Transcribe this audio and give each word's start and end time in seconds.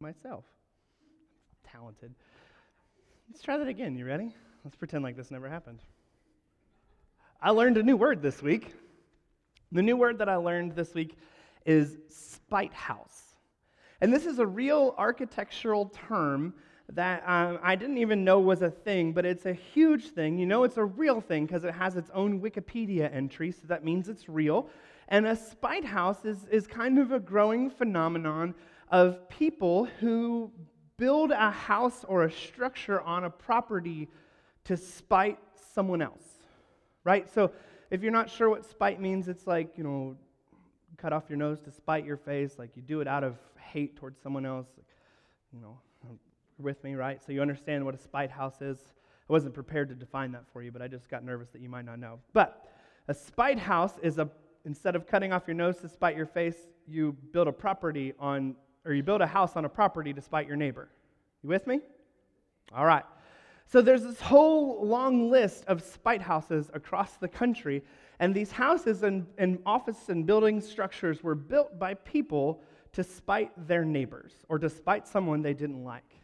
myself. 0.00 0.44
Talented. 1.66 2.14
Let's 3.28 3.42
try 3.42 3.58
that 3.58 3.66
again. 3.66 3.96
You 3.96 4.06
ready? 4.06 4.32
Let's 4.64 4.76
pretend 4.76 5.02
like 5.02 5.16
this 5.16 5.32
never 5.32 5.48
happened. 5.48 5.80
I 7.42 7.50
learned 7.50 7.78
a 7.78 7.82
new 7.82 7.96
word 7.96 8.22
this 8.22 8.40
week. 8.40 8.74
The 9.72 9.82
new 9.82 9.96
word 9.96 10.18
that 10.18 10.28
I 10.28 10.36
learned 10.36 10.76
this 10.76 10.94
week 10.94 11.16
is 11.66 11.98
spite 12.10 12.72
house. 12.72 13.34
And 14.00 14.12
this 14.12 14.24
is 14.24 14.38
a 14.38 14.46
real 14.46 14.94
architectural 14.96 15.86
term 15.86 16.54
that 16.92 17.28
um, 17.28 17.58
I 17.60 17.74
didn't 17.74 17.98
even 17.98 18.22
know 18.22 18.38
was 18.38 18.62
a 18.62 18.70
thing, 18.70 19.12
but 19.12 19.26
it's 19.26 19.46
a 19.46 19.52
huge 19.52 20.10
thing. 20.10 20.38
You 20.38 20.46
know, 20.46 20.62
it's 20.62 20.76
a 20.76 20.84
real 20.84 21.20
thing 21.20 21.44
because 21.44 21.64
it 21.64 21.74
has 21.74 21.96
its 21.96 22.10
own 22.14 22.40
Wikipedia 22.40 23.12
entry, 23.12 23.50
so 23.50 23.62
that 23.66 23.84
means 23.84 24.08
it's 24.08 24.28
real. 24.28 24.70
And 25.08 25.26
a 25.26 25.34
spite 25.34 25.84
house 25.84 26.24
is, 26.24 26.46
is 26.52 26.68
kind 26.68 27.00
of 27.00 27.10
a 27.10 27.18
growing 27.18 27.68
phenomenon 27.68 28.54
of 28.90 29.28
people 29.28 29.86
who 30.00 30.50
build 30.96 31.30
a 31.30 31.50
house 31.50 32.04
or 32.08 32.24
a 32.24 32.32
structure 32.32 33.00
on 33.00 33.24
a 33.24 33.30
property 33.30 34.08
to 34.64 34.76
spite 34.76 35.38
someone 35.72 36.02
else, 36.02 36.24
right? 37.04 37.32
So 37.32 37.52
if 37.90 38.02
you're 38.02 38.12
not 38.12 38.28
sure 38.28 38.50
what 38.50 38.64
spite 38.64 39.00
means, 39.00 39.28
it's 39.28 39.46
like, 39.46 39.76
you 39.76 39.84
know, 39.84 40.16
cut 40.96 41.12
off 41.12 41.24
your 41.28 41.38
nose 41.38 41.60
to 41.60 41.70
spite 41.70 42.04
your 42.04 42.16
face, 42.16 42.58
like 42.58 42.70
you 42.74 42.82
do 42.82 43.00
it 43.00 43.08
out 43.08 43.24
of 43.24 43.36
hate 43.58 43.96
towards 43.96 44.20
someone 44.20 44.44
else. 44.44 44.66
You 45.52 45.60
know, 45.60 45.78
with 46.58 46.82
me, 46.84 46.94
right? 46.94 47.22
So 47.24 47.32
you 47.32 47.40
understand 47.40 47.84
what 47.84 47.94
a 47.94 47.98
spite 47.98 48.30
house 48.30 48.60
is. 48.60 48.78
I 49.28 49.32
wasn't 49.32 49.54
prepared 49.54 49.88
to 49.90 49.94
define 49.94 50.32
that 50.32 50.44
for 50.52 50.62
you, 50.62 50.72
but 50.72 50.82
I 50.82 50.88
just 50.88 51.08
got 51.08 51.24
nervous 51.24 51.48
that 51.50 51.60
you 51.60 51.68
might 51.68 51.84
not 51.84 51.98
know. 51.98 52.18
But 52.32 52.68
a 53.08 53.14
spite 53.14 53.58
house 53.58 53.92
is 54.02 54.18
a, 54.18 54.28
instead 54.64 54.96
of 54.96 55.06
cutting 55.06 55.32
off 55.32 55.44
your 55.46 55.54
nose 55.54 55.78
to 55.78 55.88
spite 55.88 56.16
your 56.16 56.26
face, 56.26 56.56
you 56.86 57.16
build 57.32 57.48
a 57.48 57.52
property 57.52 58.14
on, 58.18 58.56
or 58.88 58.94
you 58.94 59.02
build 59.02 59.20
a 59.20 59.26
house 59.26 59.54
on 59.54 59.66
a 59.66 59.68
property 59.68 60.14
to 60.14 60.20
spite 60.20 60.48
your 60.48 60.56
neighbor. 60.56 60.88
You 61.42 61.50
with 61.50 61.66
me? 61.66 61.80
All 62.74 62.86
right. 62.86 63.04
So 63.66 63.82
there's 63.82 64.02
this 64.02 64.20
whole 64.20 64.84
long 64.84 65.30
list 65.30 65.64
of 65.66 65.82
spite 65.82 66.22
houses 66.22 66.70
across 66.72 67.18
the 67.18 67.28
country, 67.28 67.84
and 68.18 68.34
these 68.34 68.50
houses 68.50 69.02
and, 69.02 69.26
and 69.36 69.58
office 69.66 70.08
and 70.08 70.26
building 70.26 70.60
structures 70.62 71.22
were 71.22 71.34
built 71.34 71.78
by 71.78 71.92
people 71.94 72.62
to 72.92 73.04
spite 73.04 73.50
their 73.68 73.84
neighbors 73.84 74.32
or 74.48 74.58
to 74.58 74.70
spite 74.70 75.06
someone 75.06 75.42
they 75.42 75.52
didn't 75.52 75.84
like. 75.84 76.16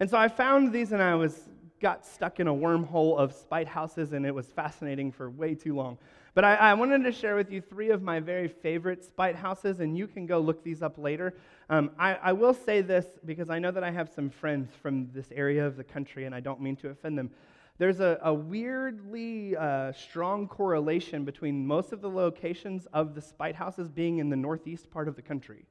And 0.00 0.08
so 0.08 0.16
I 0.16 0.28
found 0.28 0.72
these 0.72 0.92
and 0.92 1.02
I 1.02 1.14
was 1.14 1.50
got 1.78 2.06
stuck 2.06 2.40
in 2.40 2.48
a 2.48 2.54
wormhole 2.54 3.18
of 3.18 3.34
spite 3.34 3.68
houses, 3.68 4.14
and 4.14 4.24
it 4.24 4.34
was 4.34 4.46
fascinating 4.46 5.12
for 5.12 5.28
way 5.28 5.54
too 5.54 5.74
long. 5.74 5.98
But 6.34 6.44
I, 6.44 6.54
I, 6.54 6.74
wanted 6.74 7.04
to 7.04 7.12
share 7.12 7.36
with 7.36 7.52
you 7.52 7.60
three 7.60 7.90
of 7.90 8.02
my 8.02 8.18
very 8.18 8.48
favorite 8.48 9.04
spite 9.04 9.36
houses, 9.36 9.80
and 9.80 9.98
you 9.98 10.06
can 10.06 10.24
go 10.24 10.38
look 10.38 10.64
these 10.64 10.82
up 10.82 10.96
later. 10.96 11.34
Um, 11.68 11.90
I, 11.98 12.14
I, 12.14 12.32
will 12.32 12.54
say 12.54 12.80
this 12.80 13.04
because 13.26 13.50
I 13.50 13.58
know 13.58 13.70
that 13.70 13.84
I 13.84 13.90
have 13.90 14.08
some 14.08 14.30
friends 14.30 14.70
from 14.80 15.10
this 15.12 15.26
area 15.30 15.66
of 15.66 15.76
the 15.76 15.84
country, 15.84 16.24
and 16.24 16.34
I 16.34 16.40
don't 16.40 16.62
mean 16.62 16.76
to 16.76 16.88
offend 16.88 17.18
them. 17.18 17.30
There's 17.76 18.00
a, 18.00 18.18
a 18.22 18.32
weirdly 18.32 19.56
uh, 19.56 19.92
strong 19.92 20.48
correlation 20.48 21.24
between 21.26 21.66
most 21.66 21.92
of 21.92 22.00
the 22.00 22.08
locations 22.08 22.86
of 22.94 23.14
the 23.14 23.20
spite 23.20 23.54
houses 23.54 23.90
being 23.90 24.18
in 24.18 24.30
the 24.30 24.36
northeast 24.36 24.90
part 24.90 25.08
of 25.08 25.16
the 25.16 25.22
country. 25.22 25.66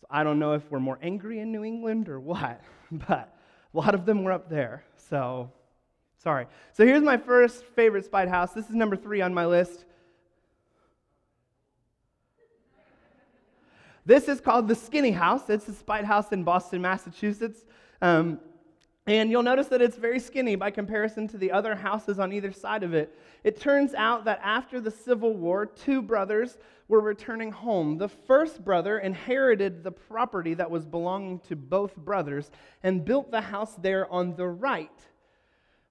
So 0.00 0.06
I 0.10 0.24
don't 0.24 0.38
know 0.38 0.54
if 0.54 0.70
we're 0.70 0.80
more 0.80 0.98
angry 1.02 1.40
in 1.40 1.52
New 1.52 1.64
England 1.64 2.08
or 2.08 2.20
what, 2.20 2.62
but 2.90 3.36
a 3.74 3.76
lot 3.76 3.94
of 3.94 4.06
them 4.06 4.24
were 4.24 4.32
up 4.32 4.48
there. 4.48 4.84
So, 4.96 5.50
sorry. 6.24 6.46
So, 6.72 6.84
here's 6.84 7.02
my 7.02 7.16
first 7.16 7.64
favorite 7.76 8.04
spite 8.04 8.28
house. 8.28 8.52
This 8.52 8.68
is 8.68 8.74
number 8.74 8.96
three 8.96 9.20
on 9.20 9.32
my 9.32 9.46
list. 9.46 9.84
This 14.06 14.28
is 14.28 14.40
called 14.40 14.66
the 14.66 14.74
Skinny 14.74 15.12
House. 15.12 15.48
It's 15.48 15.68
a 15.68 15.74
spite 15.74 16.04
house 16.04 16.32
in 16.32 16.42
Boston, 16.42 16.82
Massachusetts. 16.82 17.64
Um, 18.02 18.40
and 19.06 19.30
you'll 19.30 19.42
notice 19.42 19.66
that 19.68 19.82
it's 19.82 19.96
very 19.96 20.18
skinny 20.18 20.56
by 20.56 20.70
comparison 20.70 21.28
to 21.28 21.38
the 21.38 21.52
other 21.52 21.74
houses 21.74 22.18
on 22.18 22.32
either 22.32 22.52
side 22.52 22.82
of 22.82 22.94
it. 22.94 23.18
It 23.44 23.60
turns 23.60 23.94
out 23.94 24.24
that 24.24 24.40
after 24.42 24.80
the 24.80 24.90
Civil 24.90 25.34
War, 25.34 25.66
two 25.66 26.00
brothers 26.00 26.56
were 26.88 27.00
returning 27.00 27.52
home. 27.52 27.98
The 27.98 28.08
first 28.08 28.64
brother 28.64 28.98
inherited 28.98 29.84
the 29.84 29.92
property 29.92 30.54
that 30.54 30.70
was 30.70 30.86
belonging 30.86 31.40
to 31.40 31.56
both 31.56 31.96
brothers 31.96 32.50
and 32.82 33.04
built 33.04 33.30
the 33.30 33.42
house 33.42 33.74
there 33.76 34.10
on 34.10 34.36
the 34.36 34.48
right. 34.48 34.90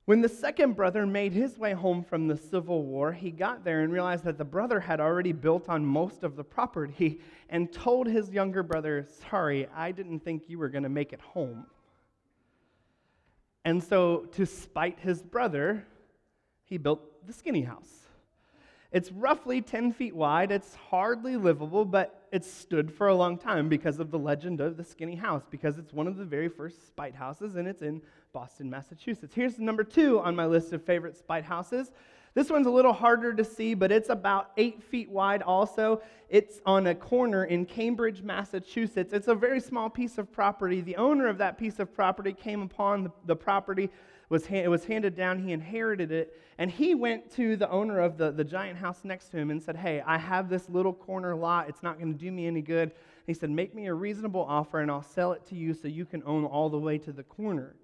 When 0.05 0.19
the 0.19 0.29
second 0.29 0.75
brother 0.75 1.05
made 1.07 1.31
his 1.31 1.57
way 1.57 1.71
home 1.71 2.03
from 2.03 2.27
the 2.27 2.35
Civil 2.35 2.83
War, 2.83 3.13
he 3.13 3.31
got 3.31 3.63
there 3.63 3.81
and 3.81 3.93
realized 3.93 4.25
that 4.25 4.37
the 4.37 4.43
brother 4.43 4.81
had 4.81 4.99
already 4.99 5.31
built 5.31 5.69
on 5.69 5.85
most 5.85 6.23
of 6.23 6.35
the 6.35 6.43
property 6.43 7.21
and 7.49 7.71
told 7.71 8.07
his 8.07 8.29
younger 8.29 8.63
brother, 8.63 9.07
Sorry, 9.29 9.67
I 9.73 9.93
didn't 9.93 10.19
think 10.19 10.49
you 10.49 10.59
were 10.59 10.67
going 10.67 10.83
to 10.83 10.89
make 10.89 11.13
it 11.13 11.21
home. 11.21 11.65
And 13.63 13.81
so, 13.81 14.27
to 14.33 14.45
spite 14.45 14.99
his 14.99 15.23
brother, 15.23 15.87
he 16.65 16.77
built 16.77 17.25
the 17.25 17.31
skinny 17.31 17.61
house. 17.61 18.01
It's 18.91 19.09
roughly 19.09 19.61
10 19.61 19.93
feet 19.93 20.13
wide. 20.13 20.51
It's 20.51 20.75
hardly 20.75 21.37
livable, 21.37 21.85
but 21.85 22.22
it's 22.33 22.51
stood 22.51 22.91
for 22.91 23.09
a 23.09 23.15
long 23.15 23.37
time 23.37 23.69
because 23.69 23.99
of 23.99 24.09
the 24.09 24.17
legend 24.17 24.59
of 24.59 24.75
the 24.75 24.83
skinny 24.83 25.13
house, 25.15 25.43
because 25.51 25.77
it's 25.77 25.93
one 25.93 26.07
of 26.07 26.17
the 26.17 26.25
very 26.25 26.49
first 26.49 26.87
spite 26.87 27.13
houses 27.13 27.57
and 27.57 27.67
it's 27.67 27.83
in 27.83 28.01
Boston, 28.33 28.67
Massachusetts. 28.71 29.35
Here's 29.35 29.59
number 29.59 29.83
two 29.83 30.19
on 30.19 30.35
my 30.35 30.47
list 30.47 30.73
of 30.73 30.83
favorite 30.83 31.15
spite 31.15 31.43
houses. 31.43 31.91
This 32.33 32.49
one's 32.49 32.65
a 32.65 32.71
little 32.71 32.91
harder 32.91 33.35
to 33.35 33.45
see, 33.45 33.75
but 33.75 33.91
it's 33.91 34.09
about 34.09 34.49
eight 34.57 34.81
feet 34.81 35.11
wide 35.11 35.43
also. 35.43 36.01
It's 36.27 36.59
on 36.65 36.87
a 36.87 36.95
corner 36.95 37.43
in 37.43 37.67
Cambridge, 37.67 38.23
Massachusetts. 38.23 39.13
It's 39.13 39.27
a 39.27 39.35
very 39.35 39.59
small 39.59 39.87
piece 39.87 40.17
of 40.17 40.31
property. 40.31 40.81
The 40.81 40.95
owner 40.95 41.27
of 41.27 41.37
that 41.37 41.59
piece 41.59 41.77
of 41.77 41.93
property 41.93 42.33
came 42.33 42.63
upon 42.63 43.03
the, 43.03 43.11
the 43.27 43.35
property, 43.35 43.91
was 44.33 44.47
it 44.47 44.69
was 44.69 44.85
handed 44.85 45.15
down, 45.15 45.37
he 45.37 45.51
inherited 45.51 46.11
it, 46.11 46.35
and 46.57 46.71
he 46.71 46.95
went 46.95 47.31
to 47.35 47.55
the 47.55 47.69
owner 47.69 47.99
of 47.99 48.17
the, 48.17 48.31
the 48.31 48.43
giant 48.43 48.79
house 48.79 49.01
next 49.03 49.29
to 49.29 49.37
him 49.37 49.51
and 49.51 49.61
said, 49.61 49.75
Hey, 49.75 50.01
I 50.01 50.17
have 50.17 50.49
this 50.49 50.67
little 50.69 50.91
corner 50.91 51.35
lot. 51.35 51.69
It's 51.69 51.83
not 51.83 51.99
going 51.99 52.11
to 52.11 52.19
do 52.19 52.31
me 52.31 52.47
any 52.47 52.63
good. 52.63 52.93
He 53.27 53.35
said, 53.35 53.51
Make 53.51 53.75
me 53.75 53.85
a 53.85 53.93
reasonable 53.93 54.41
offer, 54.41 54.79
and 54.79 54.89
I'll 54.89 55.03
sell 55.03 55.33
it 55.33 55.45
to 55.49 55.55
you 55.55 55.75
so 55.75 55.87
you 55.87 56.03
can 56.03 56.23
own 56.25 56.45
all 56.45 56.71
the 56.71 56.79
way 56.79 56.97
to 56.97 57.11
the 57.11 57.21
corner. 57.21 57.75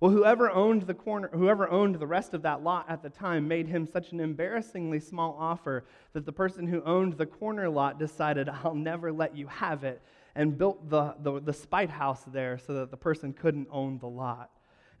Well, 0.00 0.10
whoever 0.10 0.50
owned 0.50 0.82
the 0.82 0.94
corner, 0.94 1.28
whoever 1.30 1.68
owned 1.68 1.96
the 1.96 2.06
rest 2.06 2.32
of 2.32 2.40
that 2.40 2.62
lot 2.62 2.86
at 2.88 3.02
the 3.02 3.10
time 3.10 3.46
made 3.46 3.68
him 3.68 3.86
such 3.86 4.12
an 4.12 4.20
embarrassingly 4.20 4.98
small 4.98 5.36
offer 5.38 5.84
that 6.14 6.24
the 6.24 6.32
person 6.32 6.66
who 6.66 6.82
owned 6.84 7.18
the 7.18 7.26
corner 7.26 7.68
lot 7.68 7.98
decided, 7.98 8.48
I'll 8.48 8.74
never 8.74 9.12
let 9.12 9.36
you 9.36 9.46
have 9.46 9.84
it, 9.84 10.00
and 10.34 10.56
built 10.56 10.88
the, 10.88 11.16
the, 11.20 11.38
the 11.38 11.52
spite 11.52 11.90
house 11.90 12.22
there 12.26 12.56
so 12.56 12.72
that 12.72 12.90
the 12.90 12.96
person 12.96 13.34
couldn't 13.34 13.68
own 13.70 13.98
the 13.98 14.08
lot. 14.08 14.50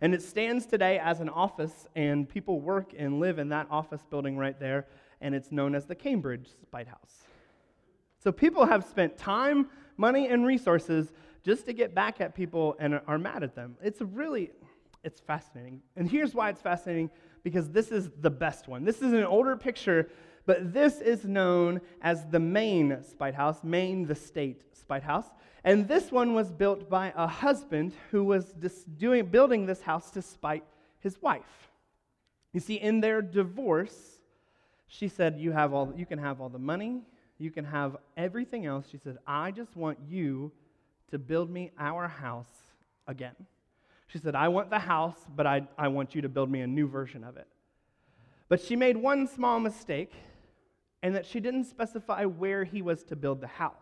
And 0.02 0.14
it 0.14 0.20
stands 0.20 0.66
today 0.66 0.98
as 0.98 1.20
an 1.20 1.28
office, 1.28 1.86
and 1.94 2.28
people 2.28 2.60
work 2.60 2.92
and 2.98 3.20
live 3.20 3.38
in 3.38 3.48
that 3.50 3.68
office 3.70 4.04
building 4.10 4.36
right 4.36 4.58
there, 4.58 4.86
and 5.20 5.32
it's 5.32 5.52
known 5.52 5.76
as 5.76 5.86
the 5.86 5.94
Cambridge 5.94 6.48
Spite 6.60 6.88
House. 6.88 7.22
So 8.18 8.32
people 8.32 8.66
have 8.66 8.84
spent 8.84 9.16
time, 9.16 9.68
money, 9.96 10.26
and 10.26 10.44
resources 10.44 11.12
just 11.44 11.66
to 11.66 11.72
get 11.72 11.94
back 11.94 12.20
at 12.20 12.34
people 12.34 12.76
and 12.80 13.00
are 13.06 13.16
mad 13.16 13.44
at 13.44 13.54
them. 13.54 13.76
It's 13.80 14.00
really 14.00 14.50
it's 15.04 15.20
fascinating. 15.20 15.82
And 15.96 16.10
here's 16.10 16.34
why 16.34 16.50
it's 16.50 16.60
fascinating 16.60 17.10
because 17.44 17.70
this 17.70 17.92
is 17.92 18.10
the 18.20 18.30
best 18.30 18.68
one. 18.68 18.84
This 18.84 19.02
is 19.02 19.12
an 19.12 19.24
older 19.24 19.56
picture, 19.56 20.08
but 20.46 20.72
this 20.72 21.00
is 21.00 21.24
known 21.24 21.80
as 22.00 22.26
the 22.26 22.40
Maine 22.40 22.98
Spite 23.02 23.34
House, 23.34 23.62
Maine, 23.62 24.06
the 24.06 24.14
state 24.14 24.62
Spite 24.76 25.02
House. 25.02 25.26
And 25.64 25.86
this 25.86 26.10
one 26.10 26.34
was 26.34 26.50
built 26.50 26.90
by 26.90 27.12
a 27.16 27.26
husband 27.26 27.92
who 28.10 28.24
was 28.24 28.52
doing, 28.98 29.26
building 29.26 29.66
this 29.66 29.80
house 29.80 30.10
to 30.12 30.22
spite 30.22 30.64
his 30.98 31.20
wife. 31.22 31.70
You 32.52 32.60
see, 32.60 32.74
in 32.74 33.00
their 33.00 33.22
divorce, 33.22 34.18
she 34.86 35.08
said, 35.08 35.38
you, 35.38 35.52
have 35.52 35.72
all, 35.72 35.92
you 35.96 36.04
can 36.04 36.18
have 36.18 36.40
all 36.40 36.48
the 36.48 36.58
money, 36.58 37.02
you 37.38 37.50
can 37.50 37.64
have 37.64 37.96
everything 38.16 38.66
else. 38.66 38.86
She 38.90 38.98
said, 38.98 39.18
I 39.26 39.52
just 39.52 39.76
want 39.76 39.98
you 40.08 40.52
to 41.10 41.18
build 41.18 41.50
me 41.50 41.70
our 41.78 42.08
house 42.08 42.50
again. 43.06 43.34
She 44.08 44.18
said, 44.18 44.34
I 44.34 44.48
want 44.48 44.68
the 44.68 44.78
house, 44.78 45.16
but 45.34 45.46
I, 45.46 45.66
I 45.78 45.88
want 45.88 46.14
you 46.14 46.22
to 46.22 46.28
build 46.28 46.50
me 46.50 46.60
a 46.60 46.66
new 46.66 46.86
version 46.86 47.24
of 47.24 47.36
it. 47.36 47.46
But 48.48 48.60
she 48.60 48.76
made 48.76 48.96
one 48.96 49.26
small 49.26 49.58
mistake, 49.58 50.12
and 51.02 51.14
that 51.14 51.26
she 51.26 51.40
didn't 51.40 51.64
specify 51.64 52.24
where 52.24 52.64
he 52.64 52.82
was 52.82 53.02
to 53.04 53.16
build 53.16 53.40
the 53.40 53.46
house. 53.46 53.74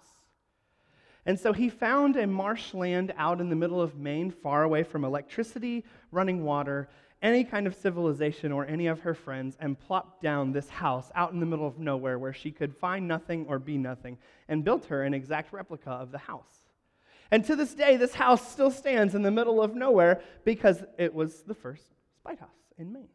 And 1.27 1.39
so 1.39 1.53
he 1.53 1.69
found 1.69 2.17
a 2.17 2.27
marshland 2.27 3.13
out 3.17 3.41
in 3.41 3.51
the 3.51 3.57
middle 3.57 3.81
of 3.81 3.97
Maine, 3.97 4.31
far 4.31 4.63
away 4.63 4.83
from 4.83 5.05
electricity, 5.05 5.85
running 6.11 6.45
water, 6.45 6.89
any 7.23 7.45
kind 7.45 7.67
of 7.67 7.75
civilization, 7.75 8.51
or 8.53 8.65
any 8.67 8.87
of 8.87 9.01
her 9.01 9.13
friends, 9.13 9.57
and 9.61 9.79
plopped 9.79 10.23
down 10.23 10.53
this 10.53 10.71
house 10.71 11.11
out 11.15 11.33
in 11.33 11.41
the 11.41 11.47
middle 11.47 11.67
of 11.67 11.79
nowhere 11.79 12.19
where 12.19 12.33
she 12.33 12.51
could 12.51 12.75
find 12.75 13.07
nothing 13.07 13.45
or 13.49 13.59
be 13.59 13.77
nothing, 13.77 14.17
and 14.49 14.65
built 14.65 14.87
her 14.87 15.03
an 15.03 15.13
exact 15.13 15.53
replica 15.53 15.91
of 15.91 16.11
the 16.11 16.19
house. 16.19 16.65
And 17.31 17.45
to 17.45 17.55
this 17.55 17.75
day, 17.75 17.97
this 17.97 18.15
house 18.15 18.51
still 18.51 18.71
stands 18.71 19.15
in 19.15 19.23
the 19.23 19.31
middle 19.31 19.63
of 19.63 19.75
nowhere 19.75 20.23
because 20.45 20.83
it 20.99 21.15
was 21.15 21.43
the 21.43 21.55
first 21.55 21.85
spite 22.17 22.41
house 22.41 22.49
in 22.79 22.93
Maine. 22.93 23.09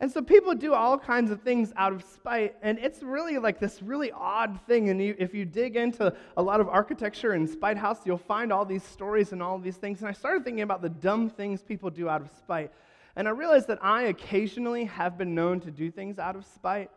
And 0.00 0.10
so 0.10 0.22
people 0.22 0.54
do 0.54 0.72
all 0.72 0.98
kinds 0.98 1.30
of 1.30 1.42
things 1.42 1.74
out 1.76 1.92
of 1.92 2.02
spite, 2.02 2.56
and 2.62 2.78
it's 2.78 3.02
really 3.02 3.36
like 3.36 3.60
this 3.60 3.82
really 3.82 4.10
odd 4.12 4.58
thing. 4.66 4.88
And 4.88 5.00
you, 5.00 5.14
if 5.18 5.34
you 5.34 5.44
dig 5.44 5.76
into 5.76 6.14
a 6.38 6.42
lot 6.42 6.58
of 6.58 6.68
architecture 6.68 7.32
and 7.32 7.46
spite 7.46 7.76
house, 7.76 7.98
you'll 8.06 8.16
find 8.16 8.50
all 8.50 8.64
these 8.64 8.82
stories 8.82 9.32
and 9.32 9.42
all 9.42 9.58
these 9.58 9.76
things. 9.76 10.00
And 10.00 10.08
I 10.08 10.12
started 10.12 10.42
thinking 10.42 10.62
about 10.62 10.80
the 10.80 10.88
dumb 10.88 11.28
things 11.28 11.62
people 11.62 11.90
do 11.90 12.08
out 12.08 12.22
of 12.22 12.30
spite. 12.38 12.72
And 13.14 13.28
I 13.28 13.32
realized 13.32 13.66
that 13.68 13.78
I 13.82 14.04
occasionally 14.04 14.86
have 14.86 15.18
been 15.18 15.34
known 15.34 15.60
to 15.60 15.70
do 15.70 15.90
things 15.90 16.18
out 16.18 16.34
of 16.34 16.46
spite. 16.46 16.90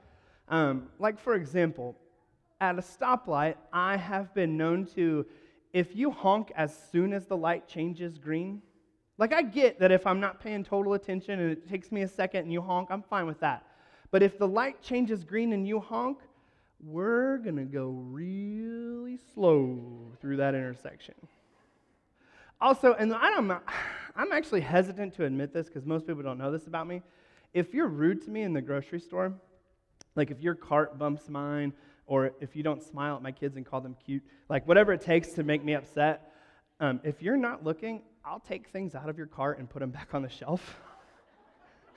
Um, 0.47 0.87
like, 0.97 1.19
for 1.19 1.35
example, 1.35 1.97
at 2.61 2.77
a 2.77 2.81
stoplight, 2.81 3.55
I 3.73 3.97
have 3.97 4.33
been 4.33 4.55
known 4.55 4.85
to, 4.95 5.25
if 5.73 5.93
you 5.93 6.09
honk 6.11 6.53
as 6.55 6.73
soon 6.91 7.11
as 7.11 7.25
the 7.25 7.35
light 7.35 7.67
changes 7.67 8.17
green, 8.17 8.61
like, 9.23 9.31
I 9.31 9.41
get 9.41 9.79
that 9.79 9.89
if 9.89 10.05
I'm 10.05 10.19
not 10.19 10.41
paying 10.41 10.65
total 10.65 10.95
attention 10.95 11.39
and 11.39 11.49
it 11.49 11.69
takes 11.69 11.93
me 11.93 12.01
a 12.01 12.07
second 12.09 12.41
and 12.41 12.51
you 12.51 12.61
honk, 12.61 12.89
I'm 12.91 13.01
fine 13.01 13.25
with 13.25 13.39
that. 13.39 13.65
But 14.11 14.21
if 14.21 14.37
the 14.37 14.45
light 14.45 14.81
changes 14.81 15.23
green 15.23 15.53
and 15.53 15.65
you 15.65 15.79
honk, 15.79 16.17
we're 16.83 17.37
going 17.37 17.55
to 17.55 17.63
go 17.63 17.87
really 17.87 19.17
slow 19.33 20.11
through 20.19 20.35
that 20.35 20.55
intersection. 20.55 21.15
Also, 22.59 22.95
and 22.95 23.13
I'm, 23.13 23.49
I'm 24.17 24.33
actually 24.33 24.59
hesitant 24.59 25.13
to 25.13 25.23
admit 25.23 25.53
this 25.53 25.67
because 25.67 25.85
most 25.85 26.05
people 26.05 26.21
don't 26.21 26.37
know 26.37 26.51
this 26.51 26.67
about 26.67 26.87
me. 26.87 27.01
If 27.53 27.73
you're 27.73 27.87
rude 27.87 28.25
to 28.25 28.29
me 28.29 28.41
in 28.41 28.51
the 28.51 28.61
grocery 28.61 28.99
store, 28.99 29.31
like 30.17 30.31
if 30.31 30.41
your 30.41 30.53
cart 30.53 30.99
bumps 30.99 31.29
mine, 31.29 31.71
or 32.07 32.33
if 32.41 32.57
you 32.57 32.63
don't 32.63 32.83
smile 32.83 33.15
at 33.15 33.21
my 33.21 33.31
kids 33.31 33.55
and 33.55 33.65
call 33.65 33.79
them 33.79 33.95
cute, 34.05 34.21
like 34.49 34.67
whatever 34.67 34.91
it 34.91 34.99
takes 34.99 35.29
to 35.29 35.43
make 35.43 35.63
me 35.63 35.75
upset, 35.75 36.29
um, 36.81 36.99
if 37.05 37.21
you're 37.21 37.37
not 37.37 37.63
looking, 37.63 38.01
I'll 38.25 38.39
take 38.39 38.69
things 38.69 38.95
out 38.95 39.09
of 39.09 39.17
your 39.17 39.27
cart 39.27 39.59
and 39.59 39.69
put 39.69 39.79
them 39.79 39.89
back 39.89 40.13
on 40.13 40.21
the 40.21 40.29
shelf. 40.29 40.79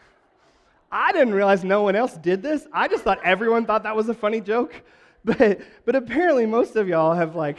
I 0.91 1.13
didn't 1.13 1.35
realize 1.35 1.63
no 1.63 1.83
one 1.83 1.95
else 1.95 2.15
did 2.15 2.43
this. 2.43 2.67
I 2.73 2.89
just 2.89 3.05
thought 3.05 3.21
everyone 3.23 3.65
thought 3.65 3.85
that 3.85 3.95
was 3.95 4.09
a 4.09 4.15
funny 4.15 4.41
joke. 4.41 4.75
But, 5.25 5.61
but 5.85 5.97
apparently, 5.97 6.47
most 6.47 6.77
of 6.77 6.87
y'all 6.87 7.13
have 7.13 7.35
like 7.35 7.59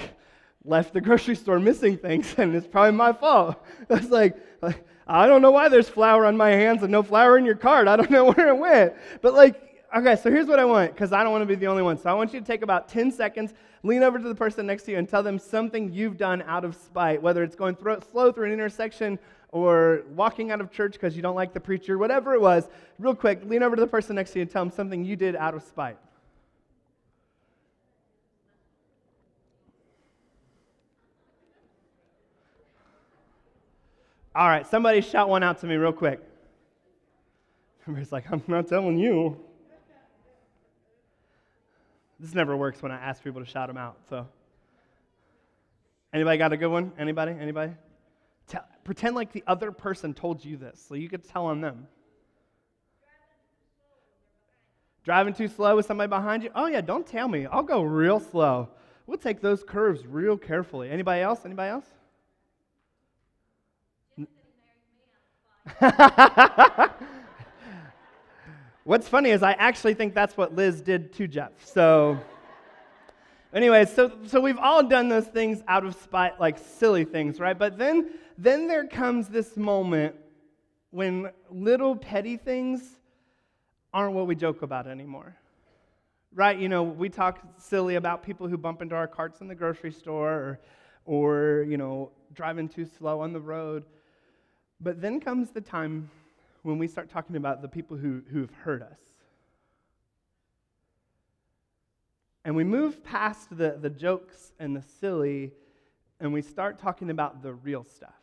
left 0.63 0.93
the 0.93 1.01
grocery 1.01 1.35
store 1.35 1.59
missing 1.59 1.97
things, 1.97 2.33
and 2.37 2.55
it's 2.55 2.65
probably 2.65 2.93
my 2.93 3.11
fault. 3.11 3.61
It's 3.89 4.09
like, 4.09 4.37
like 4.61 4.85
I 5.05 5.27
don't 5.27 5.41
know 5.41 5.51
why 5.51 5.67
there's 5.67 5.89
flour 5.89 6.25
on 6.25 6.37
my 6.37 6.51
hands 6.51 6.83
and 6.83 6.93
no 6.93 7.03
flour 7.03 7.37
in 7.37 7.43
your 7.43 7.57
cart. 7.57 7.89
I 7.89 7.97
don't 7.97 8.09
know 8.09 8.31
where 8.31 8.47
it 8.47 8.57
went. 8.57 8.93
But 9.21 9.33
like, 9.33 9.66
okay, 9.95 10.15
so 10.15 10.29
here's 10.29 10.47
what 10.47 10.59
I 10.59 10.65
want, 10.65 10.93
because 10.93 11.13
I 11.13 11.23
don't 11.23 11.31
want 11.31 11.41
to 11.41 11.45
be 11.45 11.55
the 11.55 11.67
only 11.67 11.83
one. 11.83 11.97
So 11.97 12.09
I 12.09 12.13
want 12.13 12.33
you 12.33 12.39
to 12.39 12.45
take 12.45 12.61
about 12.61 12.89
10 12.89 13.11
seconds, 13.11 13.53
lean 13.83 14.03
over 14.03 14.19
to 14.19 14.27
the 14.27 14.35
person 14.35 14.65
next 14.65 14.83
to 14.83 14.91
you, 14.91 14.97
and 14.97 15.07
tell 15.07 15.23
them 15.23 15.39
something 15.39 15.91
you've 15.93 16.17
done 16.17 16.41
out 16.43 16.65
of 16.65 16.75
spite, 16.75 17.21
whether 17.21 17.43
it's 17.43 17.55
going 17.55 17.75
through, 17.75 17.99
slow 18.11 18.31
through 18.31 18.47
an 18.47 18.53
intersection 18.53 19.17
or 19.51 20.03
walking 20.15 20.51
out 20.51 20.59
of 20.59 20.71
church 20.71 20.93
because 20.93 21.15
you 21.15 21.21
don't 21.21 21.35
like 21.35 21.53
the 21.53 21.59
preacher, 21.59 21.97
whatever 21.97 22.33
it 22.33 22.41
was. 22.41 22.67
Real 22.99 23.15
quick, 23.15 23.41
lean 23.45 23.63
over 23.63 23.75
to 23.75 23.79
the 23.79 23.87
person 23.87 24.15
next 24.15 24.31
to 24.31 24.39
you 24.39 24.41
and 24.43 24.51
tell 24.51 24.63
them 24.63 24.71
something 24.71 25.05
you 25.05 25.15
did 25.15 25.35
out 25.35 25.53
of 25.53 25.63
spite. 25.63 25.97
All 34.35 34.47
right, 34.47 34.67
somebody 34.67 35.01
shout 35.01 35.29
one 35.29 35.41
out 35.41 35.59
to 35.61 35.65
me 35.65 35.77
real 35.77 35.91
quick. 35.91 36.21
Everybody's 37.81 38.11
like, 38.11 38.25
I'm 38.31 38.43
not 38.47 38.67
telling 38.67 38.99
you. 38.99 39.46
This 42.19 42.33
never 42.33 42.57
works 42.57 42.81
when 42.81 42.91
I 42.91 42.97
ask 42.97 43.23
people 43.23 43.43
to 43.43 43.49
shout 43.49 43.67
them 43.67 43.77
out. 43.77 43.97
So, 44.09 44.27
anybody 46.13 46.37
got 46.37 46.51
a 46.51 46.57
good 46.57 46.71
one? 46.71 46.91
Anybody? 46.97 47.33
Anybody? 47.39 47.73
Tell, 48.47 48.65
pretend 48.83 49.15
like 49.15 49.31
the 49.31 49.43
other 49.45 49.71
person 49.71 50.13
told 50.13 50.43
you 50.43 50.57
this, 50.57 50.83
so 50.87 50.95
you 50.95 51.09
could 51.09 51.27
tell 51.27 51.45
on 51.45 51.61
them. 51.61 51.87
Driving 55.03 55.33
too 55.33 55.47
slow 55.47 55.75
with 55.75 55.85
somebody 55.85 56.09
behind 56.09 56.43
you? 56.43 56.49
Oh 56.55 56.65
yeah, 56.67 56.81
don't 56.81 57.05
tell 57.05 57.27
me. 57.27 57.45
I'll 57.45 57.63
go 57.63 57.81
real 57.81 58.19
slow. 58.19 58.69
We'll 59.05 59.17
take 59.17 59.39
those 59.39 59.63
curves 59.63 60.05
real 60.05 60.37
carefully. 60.37 60.89
Anybody 60.89 61.21
else? 61.21 61.45
Anybody 61.45 61.69
else? 61.69 61.85
What's 68.87 69.09
funny 69.09 69.31
is 69.31 69.43
I 69.43 69.51
actually 69.51 69.95
think 69.95 70.15
that's 70.15 70.37
what 70.37 70.55
Liz 70.55 70.79
did 70.79 71.11
to 71.15 71.27
Jeff. 71.27 71.51
So, 71.61 72.17
anyway, 73.53 73.83
so, 73.83 74.13
so 74.27 74.39
we've 74.39 74.57
all 74.57 74.81
done 74.81 75.09
those 75.09 75.27
things 75.27 75.61
out 75.67 75.85
of 75.85 75.93
spite, 75.95 76.39
like 76.39 76.57
silly 76.57 77.03
things, 77.03 77.37
right? 77.37 77.59
But 77.59 77.77
then, 77.77 78.11
then 78.37 78.65
there 78.65 78.87
comes 78.87 79.27
this 79.27 79.57
moment 79.57 80.15
when 80.91 81.31
little 81.51 81.97
petty 81.97 82.37
things 82.37 82.81
aren't 83.93 84.13
what 84.13 84.25
we 84.25 84.35
joke 84.35 84.61
about 84.61 84.87
anymore. 84.87 85.35
Right? 86.33 86.57
You 86.57 86.69
know, 86.69 86.83
we 86.83 87.09
talk 87.09 87.41
silly 87.57 87.95
about 87.95 88.23
people 88.23 88.47
who 88.47 88.57
bump 88.57 88.81
into 88.81 88.95
our 88.95 89.05
carts 89.05 89.41
in 89.41 89.49
the 89.49 89.55
grocery 89.55 89.91
store 89.91 90.31
or, 90.31 90.59
or 91.03 91.65
you 91.67 91.75
know, 91.75 92.11
driving 92.33 92.69
too 92.69 92.85
slow 92.85 93.19
on 93.19 93.33
the 93.33 93.41
road. 93.41 93.83
But 94.79 95.01
then 95.01 95.19
comes 95.19 95.49
the 95.49 95.59
time 95.59 96.09
when 96.63 96.77
we 96.77 96.87
start 96.87 97.09
talking 97.09 97.35
about 97.35 97.61
the 97.61 97.67
people 97.67 97.97
who, 97.97 98.21
who've 98.31 98.53
hurt 98.53 98.81
us. 98.81 98.99
And 102.45 102.55
we 102.55 102.63
move 102.63 103.03
past 103.03 103.49
the, 103.57 103.77
the 103.79 103.89
jokes 103.89 104.53
and 104.59 104.75
the 104.75 104.81
silly, 104.81 105.51
and 106.19 106.31
we 106.31 106.41
start 106.41 106.79
talking 106.79 107.09
about 107.09 107.43
the 107.43 107.53
real 107.53 107.83
stuff. 107.83 108.13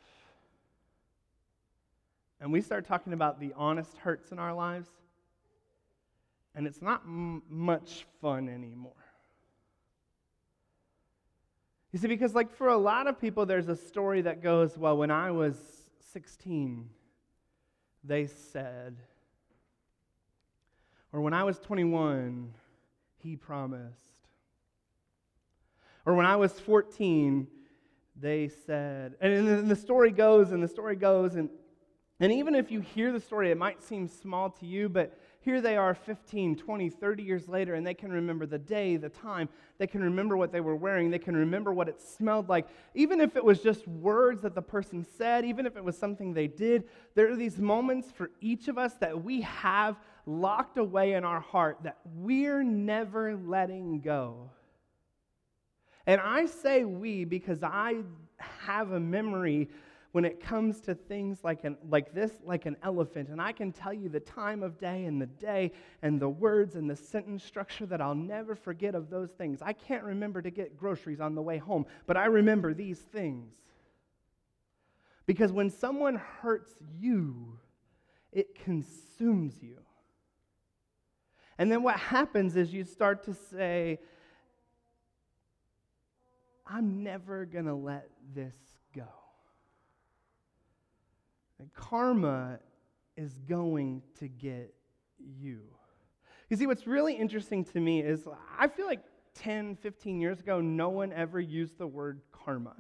And 2.41 2.53
we 2.53 2.61
start 2.61 2.87
talking 2.87 3.13
about 3.13 3.39
the 3.39 3.53
honest 3.57 3.97
hurts 3.99 4.33
in 4.33 4.39
our 4.39 4.55
lives, 4.55 4.89
and 6.55 6.67
it's 6.67 6.83
not 6.83 7.03
m- 7.07 7.43
much 7.49 8.07
fun 8.21 8.49
anymore. 8.49 8.93
You 11.93 11.99
see, 11.99 12.09
because, 12.09 12.35
like, 12.35 12.53
for 12.53 12.69
a 12.69 12.77
lot 12.77 13.07
of 13.07 13.21
people, 13.21 13.47
there's 13.47 13.69
a 13.69 13.77
story 13.77 14.23
that 14.23 14.43
goes, 14.43 14.77
well, 14.77 14.97
when 14.97 15.11
I 15.13 15.31
was 15.31 15.55
16, 16.13 16.89
they 18.05 18.27
said. 18.27 18.97
Or 21.13 21.21
when 21.21 21.33
I 21.33 21.45
was 21.45 21.59
21, 21.61 22.53
he 23.23 23.37
promised. 23.37 24.01
Or 26.05 26.15
when 26.15 26.27
I 26.27 26.37
was 26.37 26.53
14, 26.61 27.47
they 28.21 28.49
said. 28.49 29.15
And 29.21 29.71
the 29.71 29.77
story 29.77 30.11
goes, 30.11 30.53
and 30.53 30.63
the 30.63 30.69
story 30.69 30.97
goes, 30.97 31.37
and, 31.37 31.49
and 32.21 32.33
even 32.33 32.55
if 32.55 32.71
you 32.71 32.81
hear 32.81 33.13
the 33.13 33.21
story, 33.21 33.51
it 33.51 33.57
might 33.57 33.83
seem 33.83 34.09
small 34.09 34.51
to 34.51 34.67
you, 34.67 34.89
but 34.89 35.19
here 35.45 35.61
they 35.61 35.77
are 35.77 35.95
15, 35.95 36.57
20, 36.57 36.89
30 36.89 37.23
years 37.23 37.49
later, 37.49 37.75
and 37.75 37.87
they 37.87 37.93
can 37.93 38.11
remember 38.11 38.47
the 38.47 38.59
day, 38.59 38.97
the 38.97 39.11
time. 39.11 39.51
They 39.77 39.87
can 39.87 40.03
remember 40.03 40.39
what 40.39 40.53
they 40.53 40.61
were 40.61 40.75
wearing. 40.75 41.11
They 41.11 41.19
can 41.19 41.37
remember 41.37 41.71
what 41.71 41.87
it 41.87 42.01
smelled 42.01 42.49
like. 42.49 42.67
Even 42.95 43.21
if 43.21 43.37
it 43.37 43.45
was 43.45 43.61
just 43.61 43.87
words 43.87 44.41
that 44.41 44.55
the 44.55 44.63
person 44.63 45.05
said, 45.19 45.45
even 45.45 45.67
if 45.67 45.77
it 45.77 45.85
was 45.85 45.99
something 45.99 46.33
they 46.33 46.47
did, 46.47 46.85
there 47.15 47.31
are 47.31 47.37
these 47.37 47.59
moments 47.59 48.11
for 48.11 48.31
each 48.41 48.69
of 48.69 48.79
us 48.79 48.95
that 48.95 49.23
we 49.23 49.43
have 49.43 49.97
locked 50.25 50.79
away 50.79 51.13
in 51.13 51.25
our 51.25 51.41
heart 51.41 51.79
that 51.83 51.99
we're 52.17 52.63
never 52.63 53.37
letting 53.37 54.01
go. 54.01 54.51
And 56.07 56.23
I 56.23 56.47
say 56.47 56.85
we 56.85 57.27
because 57.27 57.63
I 57.63 57.97
have 58.39 58.93
a 58.93 59.01
memory 59.01 59.69
when 60.15 60.25
it 60.25 60.39
comes 60.39 60.81
to 60.81 60.95
things 60.95 61.41
like, 61.43 61.65
an, 61.65 61.77
like 61.91 62.15
this, 62.15 62.31
like 62.45 62.67
an 62.67 62.77
elephant. 62.85 63.31
And 63.31 63.43
I 63.43 63.51
can 63.51 63.73
tell 63.73 63.93
you 63.93 64.09
the 64.09 64.21
time 64.21 64.63
of 64.63 64.79
day 64.79 65.07
and 65.07 65.21
the 65.21 65.27
day 65.27 65.73
and 66.03 66.21
the 66.21 66.29
words 66.29 66.77
and 66.77 66.89
the 66.89 66.95
sentence 66.95 67.43
structure 67.43 67.85
that 67.87 68.01
I'll 68.01 68.15
never 68.15 68.55
forget 68.55 68.95
of 68.95 69.11
those 69.11 69.33
things. 69.33 69.61
I 69.61 69.73
can't 69.73 70.05
remember 70.05 70.41
to 70.41 70.53
get 70.53 70.77
groceries 70.77 71.21
on 71.21 71.35
the 71.35 71.43
way 71.43 71.59
home, 71.59 71.85
but 72.07 72.17
I 72.17 72.27
remember 72.27 72.73
these 72.73 73.01
things. 73.01 73.55
Because 75.27 75.51
when 75.51 75.69
someone 75.69 76.15
hurts 76.15 76.77
you, 76.97 77.59
it 78.31 78.55
consumes 78.55 79.61
you. 79.61 79.79
And 81.59 81.73
then 81.73 81.83
what 81.83 81.99
happens 81.99 82.55
is 82.55 82.73
you 82.73 82.85
start 82.85 83.25
to 83.25 83.35
say, 83.35 83.99
I'm 86.65 87.03
never 87.03 87.47
going 87.47 87.67
to 87.67 87.75
let 87.75 88.11
this 88.33 88.55
go. 88.95 89.09
And 91.59 91.73
karma 91.75 92.59
is 93.17 93.39
going 93.49 94.03
to 94.19 94.29
get 94.29 94.75
you. 95.19 95.61
You 96.51 96.57
see, 96.57 96.67
what's 96.67 96.87
really 96.87 97.15
interesting 97.15 97.65
to 97.67 97.81
me 97.81 98.01
is 98.01 98.29
I 98.59 98.69
feel 98.69 98.87
like 98.87 99.03
10, 99.35 99.77
15 99.77 100.21
years 100.21 100.41
ago, 100.41 100.61
no 100.61 100.89
one 100.91 101.13
ever 101.13 101.41
used 101.41 101.79
the 101.79 101.87
word 101.87 102.21
karma. 102.33 102.75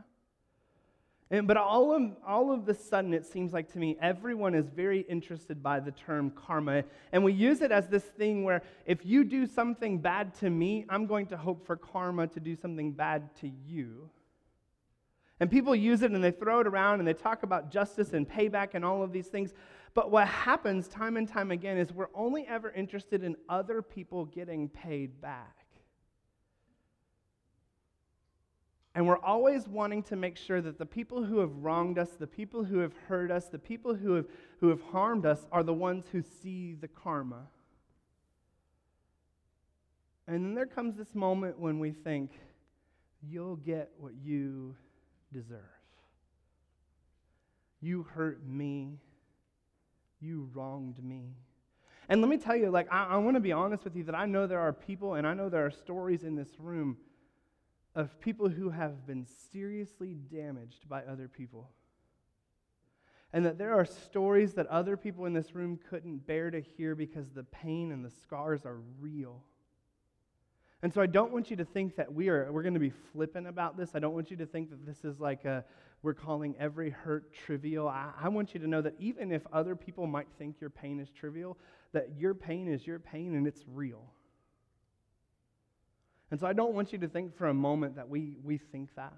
And, 1.30 1.48
but 1.48 1.56
all 1.56 1.94
of, 1.94 2.12
all 2.26 2.52
of 2.52 2.66
the 2.66 2.74
sudden, 2.74 3.14
it 3.14 3.24
seems 3.24 3.52
like 3.52 3.72
to 3.72 3.78
me, 3.78 3.96
everyone 4.00 4.54
is 4.54 4.68
very 4.68 5.00
interested 5.00 5.62
by 5.62 5.80
the 5.80 5.90
term 5.90 6.30
karma. 6.30 6.84
And 7.12 7.24
we 7.24 7.32
use 7.32 7.60
it 7.62 7.72
as 7.72 7.88
this 7.88 8.04
thing 8.04 8.44
where 8.44 8.62
if 8.86 9.04
you 9.04 9.24
do 9.24 9.46
something 9.46 9.98
bad 9.98 10.34
to 10.36 10.50
me, 10.50 10.84
I'm 10.88 11.06
going 11.06 11.26
to 11.28 11.36
hope 11.36 11.66
for 11.66 11.76
karma 11.76 12.26
to 12.28 12.40
do 12.40 12.54
something 12.54 12.92
bad 12.92 13.34
to 13.36 13.50
you. 13.66 14.10
And 15.40 15.50
people 15.50 15.74
use 15.74 16.02
it 16.02 16.12
and 16.12 16.22
they 16.22 16.30
throw 16.30 16.60
it 16.60 16.66
around 16.66 17.00
and 17.00 17.08
they 17.08 17.14
talk 17.14 17.42
about 17.42 17.70
justice 17.70 18.12
and 18.12 18.28
payback 18.28 18.70
and 18.74 18.84
all 18.84 19.02
of 19.02 19.12
these 19.12 19.26
things. 19.26 19.52
But 19.92 20.10
what 20.10 20.28
happens 20.28 20.88
time 20.88 21.16
and 21.16 21.28
time 21.28 21.50
again 21.50 21.76
is 21.76 21.92
we're 21.92 22.06
only 22.14 22.46
ever 22.46 22.70
interested 22.70 23.24
in 23.24 23.36
other 23.48 23.82
people 23.82 24.26
getting 24.26 24.68
paid 24.68 25.20
back. 25.20 25.56
And 28.96 29.08
we're 29.08 29.18
always 29.18 29.66
wanting 29.66 30.04
to 30.04 30.16
make 30.16 30.36
sure 30.36 30.60
that 30.60 30.78
the 30.78 30.86
people 30.86 31.24
who 31.24 31.38
have 31.38 31.52
wronged 31.56 31.98
us, 31.98 32.10
the 32.10 32.28
people 32.28 32.62
who 32.62 32.78
have 32.78 32.92
hurt 33.08 33.32
us, 33.32 33.46
the 33.46 33.58
people 33.58 33.92
who 33.92 34.14
have, 34.14 34.26
who 34.60 34.68
have 34.68 34.80
harmed 34.82 35.26
us 35.26 35.46
are 35.50 35.64
the 35.64 35.74
ones 35.74 36.04
who 36.12 36.22
see 36.22 36.74
the 36.74 36.86
karma. 36.86 37.48
And 40.28 40.44
then 40.44 40.54
there 40.54 40.66
comes 40.66 40.96
this 40.96 41.12
moment 41.12 41.58
when 41.58 41.80
we 41.80 41.90
think, 41.90 42.30
you'll 43.20 43.56
get 43.56 43.90
what 43.98 44.12
you 44.22 44.76
deserve. 45.34 45.60
You 47.80 48.04
hurt 48.14 48.46
me. 48.46 49.00
You 50.20 50.48
wronged 50.54 51.02
me. 51.02 51.34
And 52.08 52.20
let 52.20 52.30
me 52.30 52.38
tell 52.38 52.56
you, 52.56 52.70
like, 52.70 52.90
I, 52.90 53.06
I 53.10 53.16
want 53.18 53.36
to 53.36 53.40
be 53.40 53.52
honest 53.52 53.84
with 53.84 53.96
you 53.96 54.04
that 54.04 54.14
I 54.14 54.26
know 54.26 54.46
there 54.46 54.60
are 54.60 54.72
people 54.72 55.14
and 55.14 55.26
I 55.26 55.34
know 55.34 55.48
there 55.48 55.66
are 55.66 55.70
stories 55.70 56.22
in 56.22 56.36
this 56.36 56.48
room 56.58 56.96
of 57.94 58.20
people 58.20 58.48
who 58.48 58.70
have 58.70 59.06
been 59.06 59.26
seriously 59.52 60.14
damaged 60.14 60.88
by 60.88 61.02
other 61.02 61.28
people. 61.28 61.70
And 63.32 63.44
that 63.46 63.58
there 63.58 63.74
are 63.74 63.84
stories 63.84 64.54
that 64.54 64.66
other 64.68 64.96
people 64.96 65.26
in 65.26 65.32
this 65.32 65.54
room 65.54 65.78
couldn't 65.90 66.26
bear 66.26 66.50
to 66.50 66.60
hear 66.60 66.94
because 66.94 67.30
the 67.30 67.42
pain 67.44 67.90
and 67.90 68.04
the 68.04 68.10
scars 68.10 68.64
are 68.64 68.78
real. 69.00 69.42
And 70.84 70.92
so 70.92 71.00
I 71.00 71.06
don't 71.06 71.32
want 71.32 71.50
you 71.50 71.56
to 71.56 71.64
think 71.64 71.96
that 71.96 72.12
we 72.12 72.28
are 72.28 72.52
we're 72.52 72.62
going 72.62 72.74
to 72.74 72.80
be 72.80 72.92
flippant 73.14 73.46
about 73.46 73.78
this. 73.78 73.92
I 73.94 74.00
don't 74.00 74.12
want 74.12 74.30
you 74.30 74.36
to 74.36 74.44
think 74.44 74.68
that 74.68 74.84
this 74.84 75.02
is 75.02 75.18
like 75.18 75.46
a 75.46 75.64
we're 76.02 76.12
calling 76.12 76.54
every 76.60 76.90
hurt 76.90 77.32
trivial. 77.32 77.88
I, 77.88 78.10
I 78.20 78.28
want 78.28 78.52
you 78.52 78.60
to 78.60 78.66
know 78.66 78.82
that 78.82 78.92
even 78.98 79.32
if 79.32 79.40
other 79.50 79.74
people 79.74 80.06
might 80.06 80.26
think 80.38 80.60
your 80.60 80.68
pain 80.68 81.00
is 81.00 81.08
trivial, 81.08 81.56
that 81.92 82.10
your 82.18 82.34
pain 82.34 82.68
is 82.70 82.86
your 82.86 82.98
pain 82.98 83.34
and 83.34 83.46
it's 83.46 83.62
real. 83.66 84.12
And 86.30 86.38
so 86.38 86.46
I 86.46 86.52
don't 86.52 86.74
want 86.74 86.92
you 86.92 86.98
to 86.98 87.08
think 87.08 87.34
for 87.34 87.46
a 87.46 87.54
moment 87.54 87.96
that 87.96 88.10
we, 88.10 88.36
we 88.44 88.58
think 88.58 88.94
that. 88.96 89.14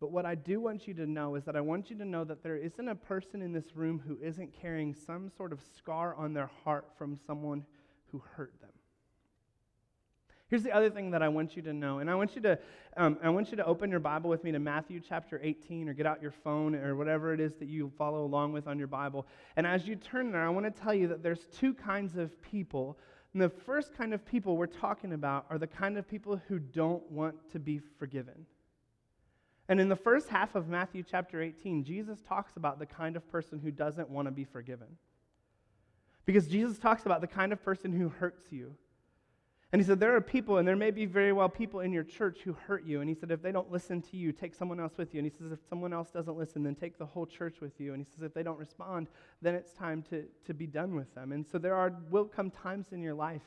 But 0.00 0.10
what 0.10 0.26
I 0.26 0.34
do 0.34 0.60
want 0.60 0.88
you 0.88 0.94
to 0.94 1.06
know 1.06 1.36
is 1.36 1.44
that 1.44 1.54
I 1.54 1.60
want 1.60 1.90
you 1.90 1.98
to 1.98 2.04
know 2.04 2.24
that 2.24 2.42
there 2.42 2.56
isn't 2.56 2.88
a 2.88 2.96
person 2.96 3.40
in 3.42 3.52
this 3.52 3.76
room 3.76 4.02
who 4.04 4.18
isn't 4.20 4.52
carrying 4.60 4.94
some 4.94 5.30
sort 5.36 5.52
of 5.52 5.60
scar 5.76 6.16
on 6.16 6.32
their 6.32 6.50
heart 6.64 6.86
from 6.98 7.16
someone 7.24 7.64
who 8.10 8.20
hurt 8.34 8.54
them. 8.60 8.70
Here's 10.48 10.62
the 10.62 10.72
other 10.72 10.88
thing 10.90 11.10
that 11.10 11.22
I 11.22 11.28
want 11.28 11.56
you 11.56 11.62
to 11.62 11.72
know, 11.72 11.98
and 11.98 12.10
I 12.10 12.14
want 12.14 12.34
you 12.34 12.40
to, 12.42 12.58
um, 12.96 13.18
I 13.22 13.28
want 13.28 13.50
you 13.50 13.56
to 13.58 13.66
open 13.66 13.90
your 13.90 14.00
Bible 14.00 14.30
with 14.30 14.44
me 14.44 14.52
to 14.52 14.58
Matthew 14.58 15.00
chapter 15.06 15.38
18, 15.42 15.88
or 15.88 15.92
get 15.92 16.06
out 16.06 16.22
your 16.22 16.30
phone, 16.30 16.74
or 16.74 16.96
whatever 16.96 17.34
it 17.34 17.40
is 17.40 17.54
that 17.56 17.68
you 17.68 17.92
follow 17.98 18.24
along 18.24 18.52
with 18.52 18.66
on 18.66 18.78
your 18.78 18.88
Bible. 18.88 19.26
And 19.56 19.66
as 19.66 19.86
you 19.86 19.94
turn 19.94 20.32
there, 20.32 20.44
I 20.44 20.48
want 20.48 20.64
to 20.64 20.82
tell 20.82 20.94
you 20.94 21.08
that 21.08 21.22
there's 21.22 21.46
two 21.52 21.74
kinds 21.74 22.16
of 22.16 22.40
people 22.40 22.98
and 23.32 23.42
the 23.42 23.48
first 23.48 23.94
kind 23.94 24.14
of 24.14 24.24
people 24.24 24.56
we're 24.56 24.66
talking 24.66 25.12
about 25.12 25.46
are 25.50 25.58
the 25.58 25.66
kind 25.66 25.98
of 25.98 26.08
people 26.08 26.40
who 26.48 26.58
don't 26.58 27.08
want 27.10 27.36
to 27.52 27.58
be 27.58 27.80
forgiven. 27.98 28.46
And 29.68 29.80
in 29.80 29.88
the 29.88 29.96
first 29.96 30.28
half 30.28 30.54
of 30.54 30.68
Matthew 30.68 31.02
chapter 31.02 31.42
18, 31.42 31.84
Jesus 31.84 32.20
talks 32.22 32.56
about 32.56 32.78
the 32.78 32.86
kind 32.86 33.16
of 33.16 33.30
person 33.30 33.58
who 33.58 33.70
doesn't 33.70 34.08
want 34.08 34.26
to 34.26 34.32
be 34.32 34.44
forgiven. 34.44 34.88
Because 36.24 36.48
Jesus 36.48 36.78
talks 36.78 37.04
about 37.04 37.20
the 37.20 37.26
kind 37.26 37.52
of 37.52 37.62
person 37.62 37.92
who 37.92 38.08
hurts 38.08 38.50
you, 38.50 38.74
and 39.72 39.82
he 39.82 39.86
said, 39.86 40.00
There 40.00 40.16
are 40.16 40.20
people, 40.20 40.56
and 40.58 40.66
there 40.66 40.76
may 40.76 40.90
be 40.90 41.04
very 41.04 41.32
well 41.32 41.48
people 41.48 41.80
in 41.80 41.92
your 41.92 42.04
church 42.04 42.40
who 42.44 42.54
hurt 42.54 42.84
you. 42.86 43.00
And 43.00 43.08
he 43.08 43.14
said, 43.14 43.30
If 43.30 43.42
they 43.42 43.52
don't 43.52 43.70
listen 43.70 44.00
to 44.02 44.16
you, 44.16 44.32
take 44.32 44.54
someone 44.54 44.80
else 44.80 44.96
with 44.96 45.12
you. 45.12 45.18
And 45.18 45.30
he 45.30 45.36
says, 45.36 45.52
If 45.52 45.58
someone 45.68 45.92
else 45.92 46.10
doesn't 46.10 46.36
listen, 46.36 46.62
then 46.62 46.74
take 46.74 46.98
the 46.98 47.06
whole 47.06 47.26
church 47.26 47.60
with 47.60 47.78
you. 47.78 47.92
And 47.92 48.02
he 48.02 48.10
says, 48.10 48.22
If 48.22 48.32
they 48.32 48.42
don't 48.42 48.58
respond, 48.58 49.08
then 49.42 49.54
it's 49.54 49.72
time 49.72 50.02
to, 50.10 50.24
to 50.46 50.54
be 50.54 50.66
done 50.66 50.94
with 50.94 51.14
them. 51.14 51.32
And 51.32 51.46
so 51.46 51.58
there 51.58 51.74
are, 51.74 51.92
will 52.10 52.24
come 52.24 52.50
times 52.50 52.86
in 52.92 53.02
your 53.02 53.14
life 53.14 53.42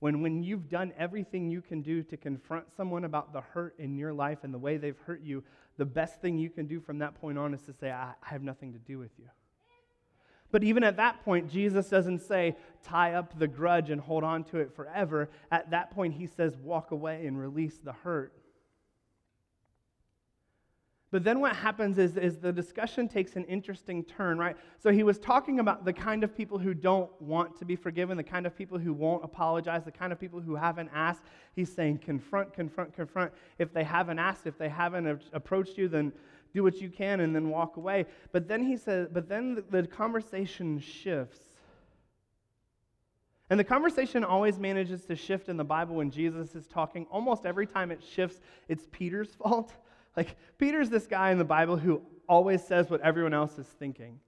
when, 0.00 0.22
when 0.22 0.42
you've 0.42 0.68
done 0.68 0.92
everything 0.98 1.48
you 1.48 1.60
can 1.60 1.82
do 1.82 2.02
to 2.02 2.16
confront 2.16 2.74
someone 2.74 3.04
about 3.04 3.32
the 3.32 3.42
hurt 3.42 3.74
in 3.78 3.96
your 3.96 4.12
life 4.12 4.38
and 4.42 4.52
the 4.52 4.58
way 4.58 4.76
they've 4.76 4.98
hurt 5.06 5.22
you, 5.22 5.44
the 5.76 5.84
best 5.84 6.20
thing 6.20 6.36
you 6.38 6.50
can 6.50 6.66
do 6.66 6.80
from 6.80 6.98
that 6.98 7.14
point 7.14 7.38
on 7.38 7.54
is 7.54 7.62
to 7.62 7.72
say, 7.72 7.90
I, 7.90 8.14
I 8.22 8.28
have 8.28 8.42
nothing 8.42 8.72
to 8.72 8.78
do 8.78 8.98
with 8.98 9.12
you. 9.18 9.26
But 10.52 10.64
even 10.64 10.82
at 10.82 10.96
that 10.96 11.24
point, 11.24 11.50
Jesus 11.50 11.88
doesn't 11.88 12.20
say, 12.20 12.56
tie 12.82 13.14
up 13.14 13.38
the 13.38 13.46
grudge 13.46 13.90
and 13.90 14.00
hold 14.00 14.24
on 14.24 14.44
to 14.44 14.58
it 14.58 14.74
forever. 14.74 15.30
At 15.50 15.70
that 15.70 15.90
point, 15.90 16.14
he 16.14 16.26
says, 16.26 16.56
walk 16.56 16.90
away 16.90 17.26
and 17.26 17.38
release 17.38 17.78
the 17.78 17.92
hurt. 17.92 18.32
But 21.12 21.24
then 21.24 21.40
what 21.40 21.56
happens 21.56 21.98
is, 21.98 22.16
is 22.16 22.38
the 22.38 22.52
discussion 22.52 23.08
takes 23.08 23.34
an 23.34 23.44
interesting 23.46 24.04
turn, 24.04 24.38
right? 24.38 24.56
So 24.78 24.92
he 24.92 25.02
was 25.02 25.18
talking 25.18 25.58
about 25.58 25.84
the 25.84 25.92
kind 25.92 26.22
of 26.22 26.36
people 26.36 26.56
who 26.56 26.72
don't 26.72 27.10
want 27.20 27.58
to 27.58 27.64
be 27.64 27.74
forgiven, 27.74 28.16
the 28.16 28.22
kind 28.22 28.46
of 28.46 28.56
people 28.56 28.78
who 28.78 28.92
won't 28.92 29.24
apologize, 29.24 29.84
the 29.84 29.90
kind 29.90 30.12
of 30.12 30.20
people 30.20 30.40
who 30.40 30.54
haven't 30.54 30.88
asked. 30.94 31.22
He's 31.56 31.72
saying, 31.72 31.98
confront, 31.98 32.52
confront, 32.52 32.94
confront. 32.94 33.32
If 33.58 33.72
they 33.72 33.82
haven't 33.82 34.20
asked, 34.20 34.46
if 34.46 34.56
they 34.56 34.68
haven't 34.68 35.24
approached 35.32 35.76
you, 35.76 35.88
then 35.88 36.12
do 36.52 36.62
what 36.62 36.80
you 36.80 36.88
can 36.90 37.20
and 37.20 37.34
then 37.34 37.48
walk 37.48 37.76
away. 37.76 38.06
But 38.32 38.48
then 38.48 38.64
he 38.64 38.76
says, 38.76 39.08
but 39.12 39.28
then 39.28 39.54
the, 39.54 39.82
the 39.82 39.86
conversation 39.86 40.78
shifts. 40.78 41.40
And 43.50 43.58
the 43.58 43.64
conversation 43.64 44.22
always 44.22 44.58
manages 44.58 45.04
to 45.06 45.16
shift 45.16 45.48
in 45.48 45.56
the 45.56 45.64
Bible 45.64 45.96
when 45.96 46.10
Jesus 46.10 46.54
is 46.54 46.68
talking. 46.68 47.06
Almost 47.10 47.44
every 47.44 47.66
time 47.66 47.90
it 47.90 48.00
shifts, 48.02 48.40
it's 48.68 48.86
Peter's 48.92 49.34
fault. 49.42 49.72
Like, 50.16 50.36
Peter's 50.58 50.88
this 50.88 51.06
guy 51.06 51.30
in 51.30 51.38
the 51.38 51.44
Bible 51.44 51.76
who 51.76 52.02
always 52.28 52.62
says 52.64 52.90
what 52.90 53.00
everyone 53.00 53.34
else 53.34 53.58
is 53.58 53.66
thinking. 53.66 54.20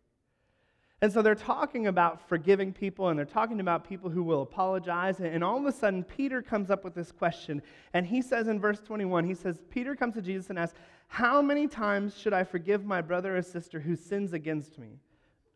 And 1.03 1.13
so 1.13 1.21
they're 1.21 1.35
talking 1.35 1.89
about 1.89 2.29
forgiving 2.29 2.73
people 2.73 3.09
and 3.09 3.19
they're 3.19 3.27
talking 3.27 3.59
about 3.59 3.89
people 3.89 4.09
who 4.09 4.23
will 4.23 4.43
apologize. 4.43 5.19
And 5.19 5.43
all 5.43 5.59
of 5.59 5.67
a 5.67 5.73
sudden, 5.73 6.05
Peter 6.05 6.41
comes 6.41 6.71
up 6.71 6.85
with 6.85 6.95
this 6.95 7.11
question. 7.11 7.61
And 7.93 8.07
he 8.07 8.23
says 8.23 8.47
in 8.47 8.61
verse 8.61 8.81
21, 8.81 9.25
he 9.25 9.35
says, 9.35 9.61
Peter 9.69 9.97
comes 9.97 10.15
to 10.15 10.23
Jesus 10.23 10.51
and 10.51 10.59
asks, 10.61 10.79
How 11.13 11.43
many 11.43 11.67
times 11.67 12.17
should 12.17 12.33
I 12.33 12.43
forgive 12.43 12.87
my 12.87 13.03
brother 13.03 13.37
or 13.37 13.43
sister 13.43 13.81
who 13.81 13.97
sins 13.97 14.33
against 14.33 14.79
me? 14.79 14.99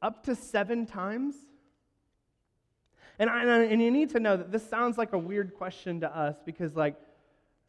Up 0.03 0.23
to 0.25 0.35
seven 0.35 0.85
times? 0.85 1.35
And, 3.19 3.31
I, 3.31 3.43
and 3.63 3.81
you 3.81 3.91
need 3.91 4.11
to 4.11 4.21
know 4.21 4.37
that 4.37 4.53
this 4.53 4.69
sounds 4.69 4.99
like 4.99 5.15
a 5.15 5.19
weird 5.19 5.55
question 5.55 6.01
to 6.01 6.15
us 6.15 6.37
because, 6.45 6.77
like, 6.77 6.97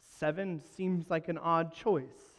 seven 0.01 0.59
seems 0.75 1.09
like 1.09 1.29
an 1.29 1.37
odd 1.37 1.73
choice. 1.73 2.33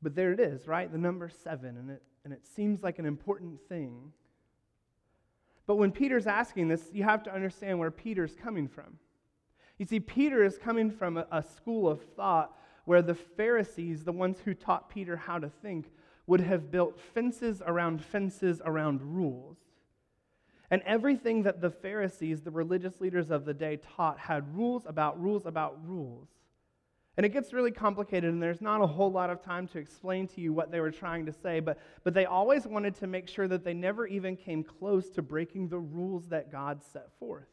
But 0.00 0.14
there 0.14 0.30
it 0.32 0.38
is, 0.38 0.68
right? 0.68 0.90
The 0.90 0.98
number 0.98 1.28
seven. 1.28 1.76
And 1.76 1.90
it 1.90 2.02
and 2.24 2.32
it 2.32 2.46
seems 2.46 2.80
like 2.84 3.00
an 3.00 3.06
important 3.06 3.60
thing. 3.68 4.12
But 5.66 5.76
when 5.76 5.90
Peter's 5.90 6.28
asking 6.28 6.68
this, 6.68 6.90
you 6.92 7.02
have 7.02 7.24
to 7.24 7.34
understand 7.34 7.80
where 7.80 7.90
Peter's 7.90 8.36
coming 8.36 8.68
from. 8.68 8.98
You 9.78 9.86
see, 9.86 10.00
Peter 10.00 10.42
is 10.42 10.56
coming 10.56 10.90
from 10.90 11.18
a, 11.18 11.26
a, 11.30 11.42
school 11.42 11.88
of 11.88 12.02
thought 12.16 12.56
where 12.86 13.02
the 13.02 13.14
Pharisees, 13.14 14.04
the 14.04 14.12
ones 14.12 14.38
who 14.44 14.54
taught 14.54 14.88
Peter 14.88 15.16
how 15.16 15.38
to 15.38 15.50
think, 15.50 15.90
would 16.26 16.40
have 16.40 16.70
built 16.70 16.98
fences 16.98 17.62
around 17.64 18.02
fences 18.02 18.60
around 18.64 19.00
rules. 19.02 19.58
And 20.70 20.82
everything 20.82 21.42
that 21.44 21.60
the 21.60 21.70
Pharisees, 21.70 22.40
the 22.40 22.50
religious 22.50 23.00
leaders 23.00 23.30
of 23.30 23.44
the 23.44 23.54
day, 23.54 23.78
taught 23.96 24.18
had 24.18 24.56
rules 24.56 24.84
about 24.86 25.20
rules 25.20 25.46
about 25.46 25.78
rules. 25.86 26.28
And 27.16 27.24
it 27.24 27.30
gets 27.30 27.52
really 27.52 27.70
complicated, 27.70 28.30
and 28.30 28.42
there's 28.42 28.60
not 28.60 28.82
a 28.82 28.86
whole 28.86 29.10
lot 29.10 29.30
of 29.30 29.42
time 29.42 29.68
to 29.68 29.78
explain 29.78 30.26
to 30.28 30.40
you 30.40 30.52
what 30.52 30.70
they 30.70 30.80
were 30.80 30.90
trying 30.90 31.24
to 31.26 31.32
say, 31.32 31.60
but, 31.60 31.78
but 32.04 32.12
they 32.12 32.26
always 32.26 32.66
wanted 32.66 32.94
to 32.96 33.06
make 33.06 33.26
sure 33.26 33.48
that 33.48 33.64
they 33.64 33.72
never 33.72 34.06
even 34.06 34.36
came 34.36 34.62
close 34.62 35.08
to 35.10 35.22
breaking 35.22 35.68
the 35.68 35.78
rules 35.78 36.28
that 36.28 36.52
God 36.52 36.82
set 36.82 37.08
forth. 37.18 37.46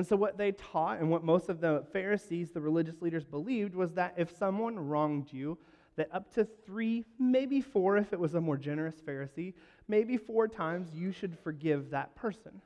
And 0.00 0.06
so, 0.06 0.16
what 0.16 0.38
they 0.38 0.52
taught, 0.52 0.98
and 0.98 1.10
what 1.10 1.24
most 1.24 1.50
of 1.50 1.60
the 1.60 1.84
Pharisees, 1.92 2.52
the 2.52 2.60
religious 2.62 3.02
leaders, 3.02 3.22
believed 3.22 3.74
was 3.74 3.92
that 3.92 4.14
if 4.16 4.34
someone 4.34 4.78
wronged 4.78 5.30
you, 5.30 5.58
that 5.96 6.08
up 6.10 6.32
to 6.36 6.46
three, 6.64 7.04
maybe 7.18 7.60
four, 7.60 7.98
if 7.98 8.14
it 8.14 8.18
was 8.18 8.34
a 8.34 8.40
more 8.40 8.56
generous 8.56 8.94
Pharisee, 9.06 9.52
maybe 9.88 10.16
four 10.16 10.48
times 10.48 10.94
you 10.94 11.12
should 11.12 11.38
forgive 11.38 11.90
that 11.90 12.16
person. 12.16 12.62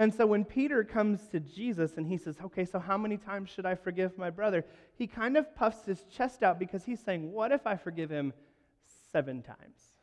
And 0.00 0.12
so 0.12 0.26
when 0.26 0.44
Peter 0.44 0.82
comes 0.82 1.28
to 1.28 1.38
Jesus 1.38 1.96
and 1.96 2.04
he 2.04 2.16
says, 2.16 2.34
Okay, 2.46 2.64
so 2.64 2.80
how 2.80 2.98
many 2.98 3.18
times 3.18 3.50
should 3.50 3.66
I 3.66 3.76
forgive 3.76 4.18
my 4.18 4.30
brother? 4.30 4.64
He 4.96 5.06
kind 5.06 5.36
of 5.36 5.54
puffs 5.54 5.86
his 5.86 6.02
chest 6.10 6.42
out 6.42 6.58
because 6.58 6.84
he's 6.84 6.98
saying, 6.98 7.30
What 7.30 7.52
if 7.52 7.68
I 7.68 7.76
forgive 7.76 8.10
him 8.10 8.32
seven 9.12 9.42
times? 9.42 9.95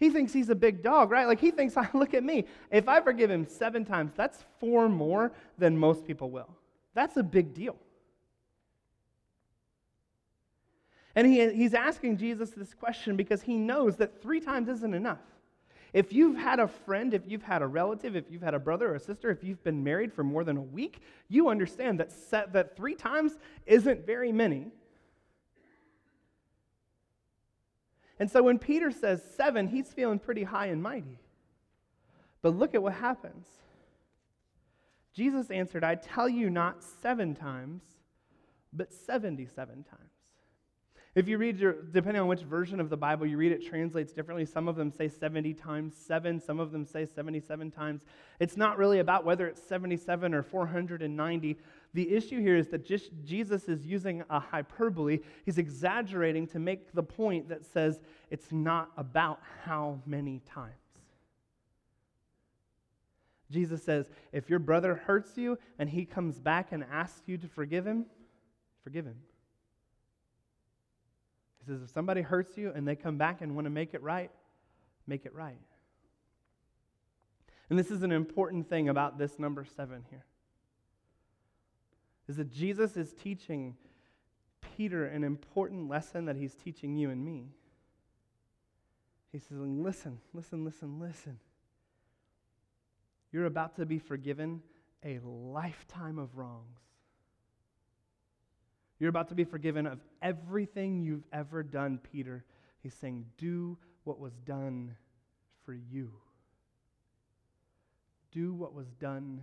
He 0.00 0.08
thinks 0.08 0.32
he's 0.32 0.48
a 0.48 0.54
big 0.54 0.82
dog, 0.82 1.10
right? 1.10 1.26
Like 1.26 1.40
he 1.40 1.50
thinks, 1.50 1.74
ah, 1.76 1.88
Look 1.92 2.14
at 2.14 2.24
me. 2.24 2.46
If 2.72 2.88
I 2.88 3.00
forgive 3.00 3.30
him 3.30 3.46
seven 3.46 3.84
times, 3.84 4.12
that's 4.16 4.44
four 4.58 4.88
more 4.88 5.30
than 5.58 5.76
most 5.76 6.06
people 6.06 6.30
will. 6.30 6.48
That's 6.94 7.18
a 7.18 7.22
big 7.22 7.54
deal. 7.54 7.76
And 11.14 11.26
he, 11.26 11.52
he's 11.52 11.74
asking 11.74 12.16
Jesus 12.16 12.50
this 12.50 12.72
question 12.72 13.16
because 13.16 13.42
he 13.42 13.56
knows 13.56 13.96
that 13.96 14.22
three 14.22 14.40
times 14.40 14.68
isn't 14.68 14.94
enough. 14.94 15.18
If 15.92 16.12
you've 16.12 16.36
had 16.36 16.60
a 16.60 16.68
friend, 16.68 17.12
if 17.12 17.22
you've 17.26 17.42
had 17.42 17.62
a 17.62 17.66
relative, 17.66 18.14
if 18.14 18.30
you've 18.30 18.42
had 18.42 18.54
a 18.54 18.60
brother 18.60 18.92
or 18.92 18.94
a 18.94 19.00
sister, 19.00 19.28
if 19.30 19.42
you've 19.42 19.62
been 19.64 19.82
married 19.82 20.12
for 20.12 20.22
more 20.22 20.44
than 20.44 20.56
a 20.56 20.62
week, 20.62 21.00
you 21.28 21.48
understand 21.48 21.98
that, 21.98 22.12
set, 22.12 22.52
that 22.52 22.76
three 22.76 22.94
times 22.94 23.38
isn't 23.66 24.06
very 24.06 24.30
many. 24.30 24.68
And 28.20 28.30
so 28.30 28.42
when 28.42 28.58
Peter 28.58 28.90
says 28.90 29.22
seven, 29.36 29.66
he's 29.66 29.92
feeling 29.92 30.18
pretty 30.18 30.44
high 30.44 30.66
and 30.66 30.82
mighty. 30.82 31.18
But 32.42 32.54
look 32.54 32.74
at 32.74 32.82
what 32.82 32.92
happens. 32.92 33.46
Jesus 35.14 35.50
answered, 35.50 35.82
I 35.82 35.94
tell 35.94 36.28
you 36.28 36.50
not 36.50 36.84
seven 37.02 37.34
times, 37.34 37.82
but 38.72 38.92
77 38.92 39.84
times. 39.84 40.10
If 41.14 41.26
you 41.26 41.38
read, 41.38 41.58
your, 41.58 41.72
depending 41.72 42.22
on 42.22 42.28
which 42.28 42.42
version 42.42 42.78
of 42.78 42.88
the 42.88 42.96
Bible 42.96 43.26
you 43.26 43.36
read, 43.36 43.50
it 43.50 43.66
translates 43.66 44.12
differently. 44.12 44.44
Some 44.44 44.68
of 44.68 44.76
them 44.76 44.92
say 44.92 45.08
70 45.08 45.54
times 45.54 45.94
7, 45.96 46.40
some 46.40 46.60
of 46.60 46.70
them 46.70 46.84
say 46.84 47.04
77 47.06 47.72
times. 47.72 48.02
It's 48.38 48.56
not 48.56 48.78
really 48.78 49.00
about 49.00 49.24
whether 49.24 49.48
it's 49.48 49.60
77 49.62 50.34
or 50.34 50.44
490. 50.44 51.58
The 51.92 52.14
issue 52.14 52.40
here 52.40 52.56
is 52.56 52.68
that 52.68 52.84
Jesus 52.84 53.64
is 53.64 53.84
using 53.84 54.22
a 54.30 54.38
hyperbole. 54.38 55.20
He's 55.44 55.58
exaggerating 55.58 56.46
to 56.48 56.60
make 56.60 56.92
the 56.92 57.02
point 57.02 57.48
that 57.48 57.64
says 57.64 58.00
it's 58.30 58.52
not 58.52 58.90
about 58.96 59.40
how 59.64 60.00
many 60.06 60.40
times. 60.40 60.74
Jesus 63.50 63.82
says, 63.82 64.08
if 64.32 64.48
your 64.48 64.60
brother 64.60 64.94
hurts 64.94 65.36
you 65.36 65.58
and 65.80 65.90
he 65.90 66.04
comes 66.04 66.38
back 66.38 66.70
and 66.70 66.84
asks 66.92 67.22
you 67.26 67.36
to 67.38 67.48
forgive 67.48 67.84
him, 67.84 68.06
forgive 68.84 69.04
him. 69.04 69.16
He 71.58 71.72
says, 71.72 71.82
if 71.82 71.90
somebody 71.90 72.22
hurts 72.22 72.56
you 72.56 72.72
and 72.72 72.86
they 72.86 72.94
come 72.94 73.18
back 73.18 73.40
and 73.40 73.56
want 73.56 73.64
to 73.64 73.70
make 73.70 73.94
it 73.94 74.02
right, 74.02 74.30
make 75.08 75.26
it 75.26 75.34
right. 75.34 75.58
And 77.68 77.76
this 77.76 77.90
is 77.90 78.04
an 78.04 78.12
important 78.12 78.68
thing 78.68 78.88
about 78.88 79.18
this 79.18 79.40
number 79.40 79.64
seven 79.64 80.04
here. 80.10 80.24
Is 82.30 82.36
that 82.36 82.52
Jesus 82.52 82.96
is 82.96 83.12
teaching 83.12 83.74
Peter 84.76 85.04
an 85.04 85.24
important 85.24 85.88
lesson 85.88 86.26
that 86.26 86.36
he's 86.36 86.54
teaching 86.54 86.96
you 86.96 87.10
and 87.10 87.24
me. 87.24 87.48
He's 89.32 89.42
saying, 89.42 89.82
listen, 89.82 90.20
listen, 90.32 90.64
listen, 90.64 91.00
listen. 91.00 91.40
You're 93.32 93.46
about 93.46 93.74
to 93.76 93.84
be 93.84 93.98
forgiven 93.98 94.62
a 95.04 95.18
lifetime 95.24 96.20
of 96.20 96.38
wrongs. 96.38 96.78
You're 99.00 99.10
about 99.10 99.30
to 99.30 99.34
be 99.34 99.42
forgiven 99.42 99.88
of 99.88 99.98
everything 100.22 101.02
you've 101.02 101.26
ever 101.32 101.64
done, 101.64 101.98
Peter. 102.12 102.44
He's 102.80 102.94
saying, 102.94 103.26
Do 103.38 103.76
what 104.04 104.20
was 104.20 104.34
done 104.46 104.94
for 105.64 105.74
you. 105.74 106.12
Do 108.30 108.54
what 108.54 108.72
was 108.72 108.86
done 109.00 109.42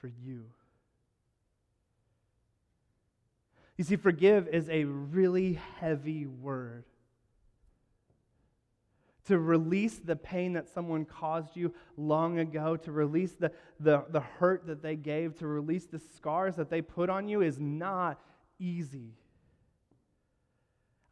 for 0.00 0.08
you. 0.08 0.46
You 3.76 3.84
see, 3.84 3.96
forgive 3.96 4.48
is 4.48 4.68
a 4.70 4.84
really 4.84 5.58
heavy 5.78 6.26
word. 6.26 6.84
To 9.26 9.38
release 9.38 9.98
the 9.98 10.16
pain 10.16 10.52
that 10.52 10.68
someone 10.68 11.04
caused 11.04 11.56
you 11.56 11.74
long 11.96 12.38
ago, 12.38 12.76
to 12.76 12.92
release 12.92 13.32
the, 13.32 13.50
the, 13.80 14.04
the 14.08 14.20
hurt 14.20 14.66
that 14.66 14.82
they 14.82 14.96
gave, 14.96 15.36
to 15.40 15.46
release 15.46 15.84
the 15.84 15.98
scars 15.98 16.56
that 16.56 16.70
they 16.70 16.80
put 16.80 17.10
on 17.10 17.28
you 17.28 17.42
is 17.42 17.58
not 17.58 18.20
easy. 18.58 19.14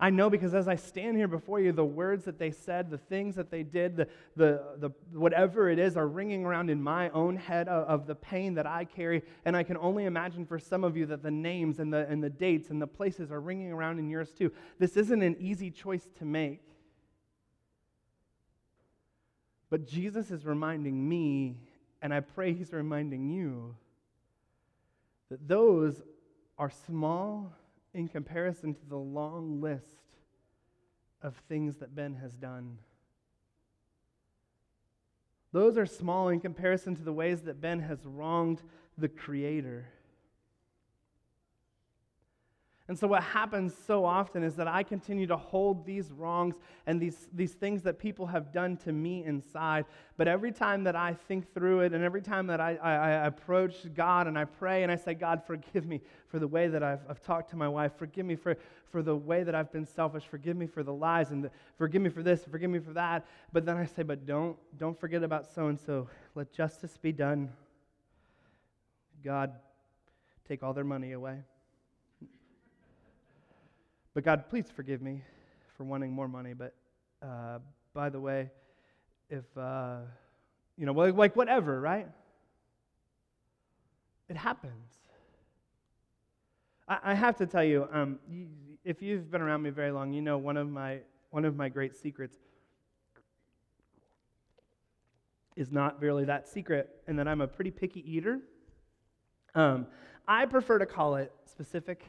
I 0.05 0.11
know 0.11 0.29
because 0.29 0.53
as 0.53 0.69
I 0.69 0.77
stand 0.77 1.17
here 1.17 1.27
before 1.27 1.61
you, 1.61 1.73
the 1.73 1.83
words 1.83 2.27
that 2.27 2.39
they 2.39 2.51
said, 2.51 2.91
the 2.91 2.99
things 2.99 3.37
that 3.37 3.51
they 3.51 3.63
did, 3.63 3.97
the, 3.97 4.07
the, 4.37 4.61
the, 4.77 4.91
whatever 5.19 5.71
it 5.71 5.79
is, 5.79 5.97
are 5.97 6.07
ringing 6.07 6.45
around 6.45 6.69
in 6.69 6.83
my 6.83 7.09
own 7.09 7.37
head 7.37 7.69
of, 7.69 7.89
of, 7.89 8.07
the 8.07 8.15
pain 8.15 8.53
that 8.57 8.67
I 8.67 8.85
carry. 8.85 9.23
And 9.47 9.57
I 9.57 9.63
can 9.63 9.79
only 9.79 10.05
imagine 10.05 10.45
for 10.45 10.59
some 10.59 10.85
of 10.85 10.95
you 10.95 11.07
that 11.07 11.23
the 11.23 11.31
names 11.31 11.79
and 11.79 11.91
the, 11.91 12.07
and 12.07 12.23
the 12.23 12.29
dates 12.29 12.69
and 12.69 12.83
the 12.83 12.87
places 12.87 13.33
are 13.33 13.41
ringing 13.41 13.73
around 13.73 13.99
in 13.99 14.11
yours 14.11 14.31
too. 14.31 14.53
This 14.79 14.99
isn't 14.99 15.23
an 15.23 15.37
easy 15.41 15.71
choice 15.71 16.07
to 16.19 16.27
make. 16.27 16.61
But 19.71 19.87
Jesus 19.87 20.31
is 20.31 20.45
reminding 20.45 21.09
me, 21.09 21.57
and 22.03 22.13
I 22.13 22.21
pray 22.21 22.53
He's 22.53 22.75
reminding 22.75 23.31
you, 23.31 23.75
that 25.31 25.49
those 25.49 26.03
are 26.59 26.71
small 26.87 27.55
in 27.95 28.09
comparison 28.09 28.75
to 28.75 28.87
the 28.89 28.99
long 28.99 29.61
list 29.61 30.03
of 31.23 31.35
things 31.49 31.77
that 31.79 31.95
Ben 31.95 32.17
has 32.17 32.35
done. 32.35 32.79
Those 35.53 35.79
are 35.79 35.87
small 35.87 36.29
in 36.29 36.41
comparison 36.41 36.97
to 36.97 37.03
the 37.03 37.13
ways 37.13 37.43
that 37.43 37.61
Ben 37.61 37.81
has 37.81 38.05
wronged 38.05 38.63
the 38.99 39.09
Creator. 39.09 39.87
And 42.87 42.99
so, 42.99 43.07
what 43.07 43.23
happens 43.23 43.75
so 43.87 44.05
often 44.05 44.43
is 44.43 44.57
that 44.57 44.69
I 44.69 44.83
continue 44.83 45.27
to 45.29 45.39
hold 45.39 45.87
these 45.87 46.13
wrongs 46.13 46.55
and 46.87 47.01
these, 47.01 47.29
these 47.33 47.55
things 47.55 47.81
that 47.83 47.99
people 47.99 48.27
have 48.27 48.53
done 48.53 48.77
to 48.79 48.93
me 48.93 49.25
inside. 49.25 49.87
But 50.19 50.29
every 50.29 50.53
time 50.53 50.85
that 50.85 50.95
I 50.95 51.15
think 51.15 51.55
through 51.55 51.81
it 51.81 51.95
and 51.95 52.05
every 52.05 52.21
time 52.21 52.47
that 52.49 52.61
I, 52.61 52.77
I, 52.83 52.93
I 52.93 53.11
approach 53.27 53.87
God 53.95 54.27
and 54.27 54.39
I 54.39 54.45
pray 54.45 54.83
and 54.83 54.93
I 54.93 54.97
say, 54.97 55.15
God, 55.15 55.43
forgive 55.47 55.87
me 55.87 56.03
for 56.29 56.39
the 56.39 56.47
way 56.47 56.69
that 56.69 56.83
I've, 56.83 57.01
I've, 57.09 57.23
talked 57.23 57.49
to 57.51 57.57
my 57.57 57.69
wife, 57.69 57.93
forgive 57.97 58.27
me 58.27 58.37
for, 58.37 58.55
for 58.93 59.03
the 59.03 59.17
way 59.17 59.45
that 59.45 59.55
I've 59.55 59.73
been 59.73 59.87
selfish, 59.87 60.25
forgive 60.25 60.59
me 60.59 60.67
for 60.67 60.83
the 60.83 60.93
lies, 60.93 61.31
and 61.31 61.45
the, 61.45 61.51
forgive 61.79 62.03
me 62.03 62.11
for 62.11 62.23
this, 62.23 62.45
forgive 62.45 62.69
me 62.71 62.81
for 62.81 62.93
that. 62.93 63.25
But 63.51 63.65
then 63.65 63.79
I 63.79 63.87
say, 63.87 64.03
but 64.03 64.27
don't, 64.27 64.59
don't 64.77 64.99
forget 65.01 65.23
about 65.23 65.47
so 65.47 65.69
and 65.69 65.81
so. 65.81 66.09
Let 66.35 66.53
justice 66.53 66.99
be 67.01 67.13
done. 67.13 67.51
God, 69.25 69.53
take 70.47 70.63
all 70.63 70.75
their 70.75 70.85
money 70.85 71.13
away. 71.13 71.45
But 74.15 74.25
God, 74.25 74.45
please 74.49 74.67
forgive 74.75 75.03
me 75.03 75.23
for 75.77 75.85
wanting 75.85 76.13
more 76.13 76.29
money. 76.29 76.55
But 76.55 76.75
uh, 77.21 77.59
by 77.93 78.09
the 78.09 78.21
way, 78.21 78.51
if, 79.29 79.45
uh, 79.57 79.99
you 80.77 80.87
know, 80.87 80.93
like, 80.93 81.35
whatever, 81.35 81.81
right? 81.81 82.09
It 84.29 84.37
happens. 84.37 84.99
I, 86.87 87.15
have 87.15 87.37
to 87.37 87.47
tell 87.47 87.65
you, 87.65 87.89
um, 87.93 88.19
if 88.85 89.01
you've 89.01 89.31
been 89.31 89.41
around 89.41 89.63
me 89.63 89.71
very 89.71 89.91
long, 89.91 90.13
you 90.13 90.21
know 90.21 90.37
one 90.37 90.59
of 90.59 90.69
my, 90.69 90.99
one 91.31 91.47
of 91.47 91.57
my 91.57 91.71
great 91.71 91.97
secrets 91.97 92.37
is 95.57 95.73
not 95.73 96.01
really 96.03 96.27
that 96.27 96.47
secret, 96.47 96.91
and 97.07 97.19
that 97.19 97.27
I'm 97.27 97.41
a 97.41 97.47
pretty 97.47 97.71
picky 97.71 98.05
eater. 98.11 98.41
Um, 99.55 99.87
I 100.29 100.45
prefer 100.45 100.79
to 100.79 100.87
call 100.87 101.17
it 101.17 101.33
specific 101.47 102.05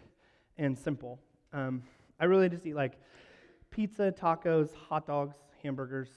and 0.58 0.78
simple. 0.78 1.20
Um, 1.56 1.84
I 2.20 2.26
really 2.26 2.50
just 2.50 2.66
eat 2.66 2.76
like 2.76 2.94
pizza, 3.72 4.12
tacos, 4.12 4.74
hot 4.76 5.08
dogs, 5.08 5.36
hamburgers. 5.64 6.10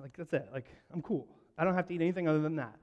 Like, 0.00 0.16
that's 0.16 0.32
it. 0.32 0.48
Like, 0.52 0.66
I'm 0.92 1.00
cool. 1.00 1.26
I 1.56 1.64
don't 1.64 1.74
have 1.74 1.86
to 1.88 1.94
eat 1.94 2.00
anything 2.00 2.28
other 2.28 2.40
than 2.40 2.56
that. 2.56 2.74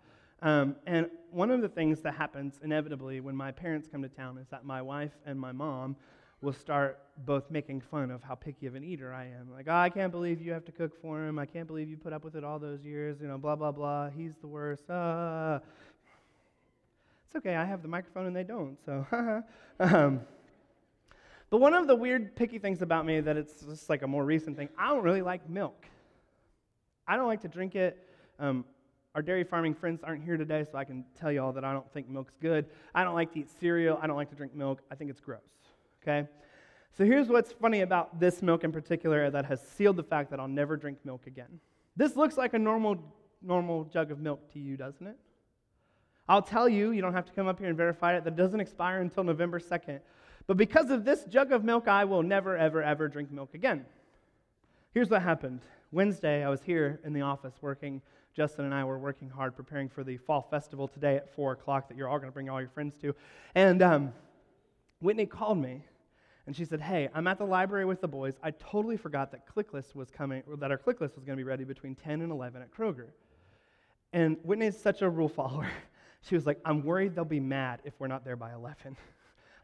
Um, 0.41 0.75
and 0.87 1.09
one 1.31 1.51
of 1.51 1.61
the 1.61 1.69
things 1.69 2.01
that 2.01 2.15
happens 2.15 2.59
inevitably 2.63 3.19
when 3.19 3.35
my 3.35 3.51
parents 3.51 3.87
come 3.91 4.01
to 4.01 4.09
town 4.09 4.37
is 4.37 4.47
that 4.49 4.65
my 4.65 4.81
wife 4.81 5.11
and 5.25 5.39
my 5.39 5.51
mom 5.51 5.95
will 6.41 6.53
start 6.53 6.99
both 7.25 7.49
making 7.51 7.79
fun 7.79 8.11
of 8.11 8.21
how 8.23 8.35
picky 8.35 8.65
of 8.65 8.75
an 8.75 8.83
eater 8.83 9.13
I 9.13 9.25
am. 9.25 9.49
Like, 9.53 9.67
oh, 9.69 9.75
I 9.75 9.89
can't 9.89 10.11
believe 10.11 10.41
you 10.41 10.51
have 10.51 10.65
to 10.65 10.71
cook 10.71 10.99
for 11.01 11.25
him. 11.25 11.37
I 11.37 11.45
can't 11.45 11.67
believe 11.67 11.89
you 11.89 11.97
put 11.97 12.11
up 12.13 12.23
with 12.23 12.35
it 12.35 12.43
all 12.43 12.59
those 12.59 12.83
years. 12.83 13.17
You 13.21 13.27
know, 13.27 13.37
blah, 13.37 13.55
blah, 13.55 13.71
blah. 13.71 14.09
He's 14.09 14.33
the 14.41 14.47
worst. 14.47 14.89
Uh. 14.89 15.59
It's 17.33 17.35
okay. 17.37 17.55
I 17.55 17.65
have 17.65 17.81
the 17.81 17.87
microphone 17.87 18.27
and 18.27 18.35
they 18.35 18.43
don't. 18.43 18.77
So, 18.85 19.07
um, 19.79 20.21
but 21.53 21.59
one 21.59 21.75
of 21.75 21.85
the 21.85 21.95
weird, 21.95 22.35
picky 22.35 22.57
things 22.57 22.81
about 22.81 23.05
me 23.05 23.19
that 23.19 23.37
it's 23.37 23.61
just 23.61 23.87
like 23.87 24.01
a 24.01 24.07
more 24.07 24.25
recent 24.25 24.57
thing, 24.57 24.69
I 24.75 24.87
don't 24.87 25.03
really 25.03 25.21
like 25.21 25.47
milk. 25.47 25.85
I 27.07 27.15
don't 27.15 27.27
like 27.27 27.41
to 27.41 27.47
drink 27.47 27.75
it. 27.75 28.09
Um, 28.39 28.65
our 29.13 29.21
dairy 29.21 29.43
farming 29.43 29.75
friends 29.75 30.01
aren't 30.03 30.23
here 30.23 30.35
today, 30.35 30.63
so 30.63 30.79
I 30.79 30.83
can 30.83 31.05
tell 31.15 31.31
you 31.31 31.43
all 31.43 31.53
that 31.53 31.63
I 31.63 31.71
don't 31.71 31.87
think 31.93 32.09
milk's 32.09 32.33
good. 32.41 32.65
I 32.95 33.03
don't 33.03 33.13
like 33.13 33.31
to 33.33 33.41
eat 33.41 33.49
cereal. 33.59 33.99
I 34.01 34.07
don't 34.07 34.15
like 34.15 34.31
to 34.31 34.35
drink 34.35 34.55
milk. 34.55 34.81
I 34.89 34.95
think 34.95 35.11
it's 35.11 35.19
gross. 35.19 35.41
Okay? 36.01 36.27
So 36.97 37.05
here's 37.05 37.27
what's 37.27 37.51
funny 37.51 37.81
about 37.81 38.19
this 38.19 38.41
milk 38.41 38.63
in 38.63 38.71
particular 38.71 39.29
that 39.29 39.45
has 39.45 39.61
sealed 39.61 39.97
the 39.97 40.03
fact 40.03 40.31
that 40.31 40.39
I'll 40.39 40.47
never 40.47 40.75
drink 40.75 40.97
milk 41.05 41.27
again. 41.27 41.59
This 41.95 42.15
looks 42.15 42.35
like 42.35 42.55
a 42.55 42.59
normal, 42.59 42.97
normal 43.43 43.83
jug 43.83 44.09
of 44.09 44.17
milk 44.17 44.51
to 44.53 44.59
you, 44.59 44.75
doesn't 44.75 45.05
it? 45.05 45.17
I'll 46.27 46.41
tell 46.41 46.67
you, 46.67 46.89
you 46.89 47.03
don't 47.03 47.13
have 47.13 47.27
to 47.27 47.33
come 47.33 47.45
up 47.45 47.59
here 47.59 47.67
and 47.67 47.77
verify 47.77 48.15
it, 48.15 48.23
that 48.23 48.35
doesn't 48.35 48.59
expire 48.59 49.01
until 49.01 49.23
November 49.23 49.59
2nd. 49.59 49.99
But 50.47 50.57
because 50.57 50.89
of 50.89 51.05
this 51.05 51.23
jug 51.25 51.51
of 51.51 51.63
milk, 51.63 51.87
I 51.87 52.05
will 52.05 52.23
never, 52.23 52.57
ever, 52.57 52.83
ever 52.83 53.07
drink 53.07 53.31
milk 53.31 53.53
again. 53.53 53.85
Here's 54.93 55.09
what 55.09 55.21
happened. 55.21 55.61
Wednesday, 55.91 56.43
I 56.43 56.49
was 56.49 56.61
here 56.61 56.99
in 57.03 57.13
the 57.13 57.21
office 57.21 57.53
working. 57.61 58.01
Justin 58.35 58.65
and 58.65 58.73
I 58.73 58.83
were 58.83 58.97
working 58.97 59.29
hard 59.29 59.55
preparing 59.55 59.89
for 59.89 60.03
the 60.03 60.17
fall 60.17 60.41
festival 60.41 60.87
today 60.87 61.15
at 61.15 61.33
4 61.35 61.53
o'clock 61.53 61.87
that 61.87 61.97
you're 61.97 62.09
all 62.09 62.17
going 62.17 62.29
to 62.29 62.33
bring 62.33 62.49
all 62.49 62.59
your 62.59 62.69
friends 62.69 62.97
to. 62.97 63.15
And 63.53 63.81
um, 63.81 64.13
Whitney 65.01 65.27
called 65.27 65.59
me 65.59 65.83
and 66.45 66.55
she 66.55 66.65
said, 66.65 66.81
Hey, 66.81 67.09
I'm 67.13 67.27
at 67.27 67.37
the 67.37 67.45
library 67.45 67.85
with 67.85 68.01
the 68.01 68.07
boys. 68.07 68.33
I 68.41 68.51
totally 68.51 68.97
forgot 68.97 69.31
that 69.31 69.47
ClickList 69.47 69.95
was 69.95 70.09
coming, 70.09 70.43
that 70.59 70.71
our 70.71 70.77
ClickList 70.77 71.15
was 71.15 71.23
going 71.23 71.37
to 71.37 71.37
be 71.37 71.43
ready 71.43 71.63
between 71.63 71.95
10 71.95 72.21
and 72.21 72.31
11 72.31 72.61
at 72.61 72.71
Kroger. 72.75 73.07
And 74.11 74.37
Whitney 74.43 74.67
is 74.67 74.79
such 74.79 75.01
a 75.01 75.09
rule 75.09 75.29
follower. 75.29 75.69
She 76.25 76.35
was 76.35 76.45
like, 76.45 76.57
I'm 76.63 76.85
worried 76.85 77.15
they'll 77.15 77.25
be 77.25 77.41
mad 77.41 77.81
if 77.83 77.99
we're 77.99 78.07
not 78.07 78.23
there 78.23 78.37
by 78.37 78.53
11. 78.53 78.95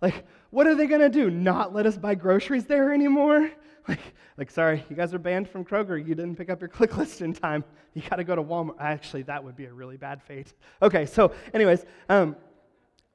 Like, 0.02 0.26
what 0.50 0.68
are 0.68 0.76
they 0.76 0.88
going 0.88 1.02
to 1.02 1.10
do? 1.10 1.30
Not 1.30 1.74
let 1.74 1.86
us 1.86 1.98
buy 1.98 2.16
groceries 2.16 2.66
there 2.66 2.94
anymore? 2.94 3.52
Like, 3.88 4.00
like, 4.38 4.52
sorry, 4.52 4.84
you 4.88 4.96
guys 4.96 5.16
are 5.16 5.20
banned 5.20 5.50
from 5.50 5.66
Kroger. 5.66 5.98
You 5.98 6.14
didn't 6.14 6.36
pick 6.36 6.52
up 6.52 6.62
your 6.62 6.68
click 6.68 6.96
list 6.96 7.22
in 7.22 7.34
time. 7.34 7.64
You 7.96 8.04
got 8.08 8.18
to 8.18 8.24
go 8.24 8.36
to 8.36 8.44
Walmart. 8.44 8.76
Actually, 8.80 9.24
that 9.24 9.44
would 9.44 9.56
be 9.56 9.66
a 9.66 9.74
really 9.74 9.98
bad 9.98 10.22
fate. 10.22 10.54
Okay, 10.84 11.08
so, 11.08 11.34
anyways, 11.56 11.86
um, 12.08 12.36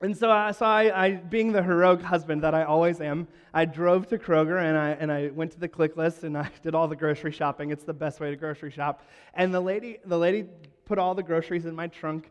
and 0.01 0.16
so, 0.16 0.31
I, 0.31 0.51
so 0.51 0.66
I, 0.66 1.05
I, 1.05 1.11
being 1.12 1.53
the 1.53 1.62
heroic 1.62 2.03
husband 2.03 2.42
that 2.42 2.55
I 2.55 2.64
always 2.64 3.01
am, 3.01 3.29
I 3.55 3.64
drove 3.64 4.07
to 4.09 4.18
Kroger 4.18 4.61
and 4.62 4.77
I, 4.77 4.90
and 4.90 5.12
I 5.12 5.29
went 5.29 5.53
to 5.53 5.61
the 5.61 5.68
click 5.68 5.97
list 5.97 6.25
and 6.25 6.37
I 6.37 6.51
did 6.62 6.75
all 6.75 6.88
the 6.88 6.97
grocery 6.97 7.33
shopping. 7.33 7.70
It's 7.70 7.85
the 7.85 7.94
best 7.94 8.20
way 8.20 8.31
to 8.31 8.37
grocery 8.37 8.70
shop. 8.70 9.03
And 9.33 9.55
the 9.55 9.61
lady, 9.61 9.99
the 10.05 10.18
lady 10.18 10.47
put 10.85 10.99
all 10.99 11.14
the 11.14 11.23
groceries 11.23 11.66
in 11.66 11.75
my 11.75 11.87
trunk. 11.87 12.31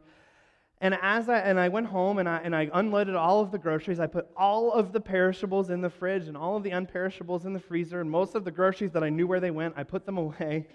And 0.83 0.99
as 1.01 1.29
I, 1.29 1.39
and 1.39 1.57
I 1.57 1.69
went 1.69 1.87
home 1.87 2.19
and 2.19 2.27
I, 2.27 2.41
and 2.43 2.53
I 2.53 2.69
unloaded 2.73 3.15
all 3.15 3.39
of 3.39 3.51
the 3.51 3.57
groceries, 3.57 4.01
I 4.01 4.05
put 4.05 4.27
all 4.35 4.73
of 4.73 4.91
the 4.91 4.99
perishables 4.99 5.69
in 5.69 5.79
the 5.79 5.89
fridge 5.89 6.27
and 6.27 6.35
all 6.35 6.57
of 6.57 6.63
the 6.63 6.71
unperishables 6.71 7.45
in 7.45 7.53
the 7.53 7.59
freezer. 7.59 8.01
And 8.01 8.11
most 8.11 8.35
of 8.35 8.43
the 8.43 8.51
groceries 8.51 8.91
that 8.91 9.01
I 9.01 9.07
knew 9.07 9.25
where 9.25 9.39
they 9.39 9.49
went, 9.49 9.75
I 9.77 9.83
put 9.83 10.05
them 10.05 10.17
away. 10.25 10.67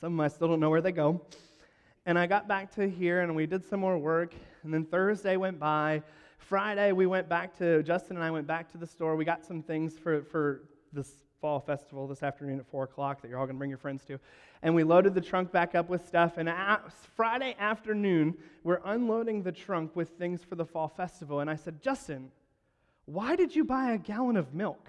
Some 0.00 0.06
of 0.06 0.12
them 0.12 0.20
I 0.20 0.28
still 0.28 0.48
don't 0.48 0.60
know 0.60 0.70
where 0.70 0.80
they 0.80 0.92
go. 0.92 1.20
And 2.06 2.18
I 2.18 2.26
got 2.26 2.48
back 2.48 2.74
to 2.76 2.88
here 2.88 3.20
and 3.20 3.36
we 3.36 3.44
did 3.44 3.62
some 3.66 3.80
more 3.80 3.98
work. 3.98 4.32
And 4.62 4.72
then 4.72 4.86
Thursday 4.86 5.36
went 5.36 5.58
by. 5.58 6.02
Friday, 6.38 6.92
we 6.92 7.04
went 7.04 7.28
back 7.28 7.54
to, 7.58 7.82
Justin 7.82 8.16
and 8.16 8.24
I 8.24 8.30
went 8.30 8.46
back 8.46 8.72
to 8.72 8.78
the 8.78 8.86
store. 8.86 9.14
We 9.14 9.26
got 9.26 9.44
some 9.44 9.62
things 9.62 9.98
for, 9.98 10.22
for 10.22 10.62
this 10.90 11.23
fall 11.44 11.60
festival 11.60 12.06
this 12.06 12.22
afternoon 12.22 12.58
at 12.58 12.66
4 12.66 12.84
o'clock 12.84 13.20
that 13.20 13.28
you're 13.28 13.38
all 13.38 13.44
going 13.44 13.56
to 13.56 13.58
bring 13.58 13.68
your 13.68 13.76
friends 13.76 14.02
to. 14.04 14.18
And 14.62 14.74
we 14.74 14.82
loaded 14.82 15.14
the 15.14 15.20
trunk 15.20 15.52
back 15.52 15.74
up 15.74 15.90
with 15.90 16.06
stuff. 16.08 16.38
And 16.38 16.50
Friday 17.14 17.54
afternoon, 17.58 18.34
we're 18.62 18.80
unloading 18.82 19.42
the 19.42 19.52
trunk 19.52 19.94
with 19.94 20.08
things 20.16 20.42
for 20.42 20.54
the 20.54 20.64
fall 20.64 20.88
festival. 20.88 21.40
And 21.40 21.50
I 21.50 21.56
said, 21.56 21.82
Justin, 21.82 22.30
why 23.04 23.36
did 23.36 23.54
you 23.54 23.62
buy 23.62 23.92
a 23.92 23.98
gallon 23.98 24.38
of 24.38 24.54
milk? 24.54 24.88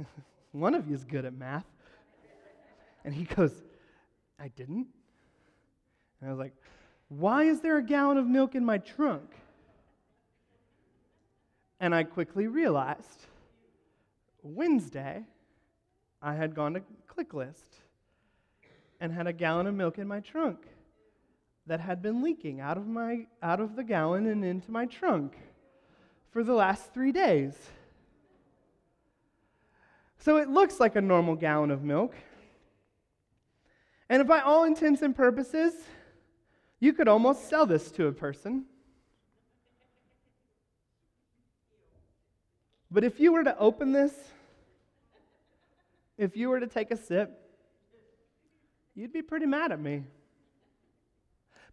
One 0.50 0.74
of 0.74 0.88
you 0.88 0.94
is 0.96 1.04
good 1.04 1.24
at 1.24 1.34
math. 1.34 1.66
And 3.04 3.14
he 3.14 3.22
goes, 3.22 3.52
I 4.40 4.48
didn't. 4.48 4.88
And 6.20 6.28
I 6.28 6.30
was 6.30 6.40
like, 6.40 6.56
Why 7.10 7.44
is 7.44 7.60
there 7.60 7.76
a 7.76 7.82
gallon 7.84 8.16
of 8.16 8.26
milk 8.26 8.56
in 8.56 8.64
my 8.64 8.78
trunk? 8.78 9.36
And 11.80 11.94
I 11.94 12.02
quickly 12.02 12.46
realized 12.46 13.26
Wednesday, 14.42 15.24
I 16.20 16.34
had 16.34 16.54
gone 16.54 16.74
to 16.74 16.82
ClickList 17.08 17.82
and 19.00 19.12
had 19.12 19.26
a 19.26 19.32
gallon 19.32 19.66
of 19.66 19.74
milk 19.74 19.98
in 19.98 20.08
my 20.08 20.20
trunk 20.20 20.58
that 21.66 21.80
had 21.80 22.02
been 22.02 22.22
leaking 22.22 22.60
out 22.60 22.76
of, 22.76 22.86
my, 22.86 23.26
out 23.42 23.60
of 23.60 23.76
the 23.76 23.84
gallon 23.84 24.26
and 24.26 24.44
into 24.44 24.70
my 24.70 24.86
trunk 24.86 25.36
for 26.30 26.42
the 26.42 26.54
last 26.54 26.92
three 26.92 27.12
days. 27.12 27.54
So 30.18 30.38
it 30.38 30.48
looks 30.48 30.80
like 30.80 30.96
a 30.96 31.00
normal 31.00 31.36
gallon 31.36 31.70
of 31.70 31.84
milk. 31.84 32.14
And 34.08 34.26
by 34.26 34.40
all 34.40 34.64
intents 34.64 35.02
and 35.02 35.14
purposes, 35.14 35.74
you 36.80 36.92
could 36.92 37.08
almost 37.08 37.48
sell 37.48 37.66
this 37.66 37.90
to 37.92 38.06
a 38.06 38.12
person. 38.12 38.64
But 42.90 43.04
if 43.04 43.20
you 43.20 43.32
were 43.32 43.44
to 43.44 43.56
open 43.58 43.92
this, 43.92 44.12
if 46.16 46.36
you 46.36 46.48
were 46.48 46.60
to 46.60 46.66
take 46.66 46.90
a 46.90 46.96
sip, 46.96 47.30
you'd 48.94 49.12
be 49.12 49.22
pretty 49.22 49.46
mad 49.46 49.72
at 49.72 49.80
me. 49.80 50.04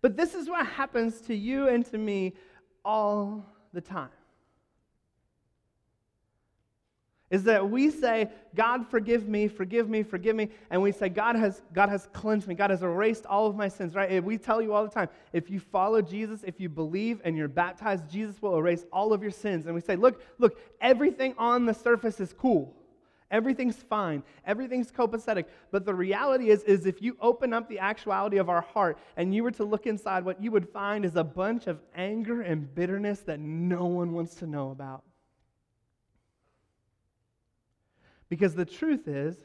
But 0.02 0.18
this 0.18 0.36
is 0.36 0.50
what 0.50 0.66
happens 0.68 1.22
to 1.22 1.36
you 1.36 1.68
and 1.68 1.86
to 1.88 1.98
me 1.98 2.34
all 2.84 3.46
the 3.74 3.82
time 3.82 4.10
is 7.32 7.44
that 7.44 7.70
we 7.70 7.90
say, 7.90 8.30
God, 8.54 8.88
forgive 8.88 9.28
me, 9.28 9.48
forgive 9.48 9.90
me, 9.90 10.04
forgive 10.04 10.36
me. 10.36 10.50
And 10.70 10.82
we 10.82 10.92
say, 10.92 11.10
God 11.10 11.36
has, 11.36 11.64
God 11.74 11.90
has 11.90 12.08
cleansed 12.14 12.48
me. 12.48 12.54
God 12.54 12.70
has 12.70 12.84
erased 12.84 13.26
all 13.26 13.48
of 13.48 13.56
my 13.56 13.68
sins, 13.68 13.96
right? 13.96 14.24
We 14.24 14.38
tell 14.38 14.62
you 14.62 14.74
all 14.74 14.84
the 14.84 14.92
time, 14.92 15.10
if 15.34 15.50
you 15.50 15.60
follow 15.60 16.02
Jesus, 16.02 16.44
if 16.44 16.60
you 16.60 16.70
believe 16.70 17.22
and 17.26 17.36
you're 17.36 17.48
baptized, 17.48 18.08
Jesus 18.10 18.40
will 18.42 18.56
erase 18.58 18.86
all 18.94 19.12
of 19.12 19.24
your 19.24 19.32
sins. 19.32 19.66
And 19.66 19.74
we 19.74 19.82
say, 19.82 19.96
look, 19.96 20.22
look, 20.38 20.60
everything 20.82 21.34
on 21.38 21.66
the 21.66 21.74
surface 21.74 22.20
is 22.20 22.32
cool. 22.32 22.76
Everything's 23.32 23.78
fine. 23.78 24.22
Everything's 24.46 24.92
copacetic. 24.92 25.46
But 25.72 25.84
the 25.84 25.96
reality 25.96 26.52
is, 26.52 26.62
is 26.64 26.86
if 26.86 27.02
you 27.02 27.18
open 27.20 27.54
up 27.54 27.68
the 27.68 27.80
actuality 27.80 28.38
of 28.38 28.50
our 28.50 28.62
heart 28.62 29.00
and 29.18 29.34
you 29.34 29.44
were 29.44 29.52
to 29.52 29.66
look 29.66 29.88
inside, 29.88 30.24
what 30.24 30.42
you 30.42 30.52
would 30.52 30.70
find 30.70 31.04
is 31.04 31.16
a 31.16 31.24
bunch 31.24 31.66
of 31.66 31.80
anger 31.96 32.42
and 32.44 32.74
bitterness 32.76 33.22
that 33.22 33.40
no 33.40 33.86
one 33.86 34.14
wants 34.14 34.36
to 34.36 34.48
know 34.48 34.70
about. 34.70 35.04
Because 38.30 38.56
the 38.56 38.66
truth 38.66 39.08
is, 39.08 39.38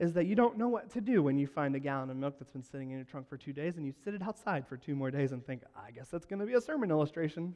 is 0.00 0.14
that 0.14 0.26
you 0.26 0.34
don't 0.34 0.56
know 0.56 0.68
what 0.68 0.90
to 0.90 1.00
do 1.00 1.22
when 1.22 1.38
you 1.38 1.46
find 1.46 1.76
a 1.76 1.78
gallon 1.78 2.10
of 2.10 2.16
milk 2.16 2.36
that's 2.38 2.50
been 2.50 2.62
sitting 2.62 2.90
in 2.90 2.96
your 2.96 3.04
trunk 3.04 3.28
for 3.28 3.36
two 3.36 3.52
days 3.52 3.76
and 3.76 3.84
you 3.84 3.92
sit 4.02 4.14
it 4.14 4.22
outside 4.22 4.66
for 4.66 4.78
two 4.78 4.96
more 4.96 5.10
days 5.10 5.32
and 5.32 5.44
think, 5.44 5.62
I 5.76 5.90
guess 5.90 6.08
that's 6.08 6.24
going 6.24 6.40
to 6.40 6.46
be 6.46 6.54
a 6.54 6.60
sermon 6.60 6.90
illustration. 6.90 7.54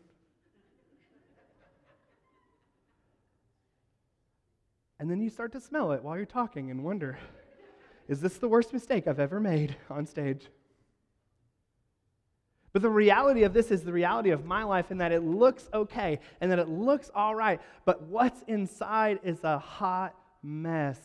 and 5.01 5.11
then 5.11 5.21
you 5.23 5.31
start 5.31 5.53
to 5.53 5.61
smell 5.61 5.93
it 5.93 6.03
while 6.03 6.17
you're 6.17 6.27
talking 6.27 6.71
and 6.71 6.85
wonder, 6.85 7.19
is 8.09 8.21
this 8.21 8.37
the 8.37 8.49
worst 8.49 8.75
mistake 8.75 9.09
I've 9.09 9.19
ever 9.19 9.41
made 9.41 9.75
on 9.89 10.07
stage? 10.07 10.47
But 12.75 12.83
the 12.83 12.91
reality 12.91 13.45
of 13.45 13.55
this 13.55 13.71
is 13.71 13.85
the 13.85 13.93
reality 13.93 14.31
of 14.31 14.45
my 14.45 14.65
life 14.65 14.91
in 14.91 14.99
that 14.99 15.13
it 15.13 15.23
looks 15.23 15.69
okay 15.73 16.19
and 16.41 16.51
that 16.51 16.59
it 16.59 16.69
looks 16.69 17.11
all 17.15 17.35
right, 17.35 17.61
but 17.87 18.03
what's 18.03 18.43
inside 18.49 19.21
is 19.23 19.45
a 19.45 19.59
hot 19.59 20.15
mess. 20.45 20.99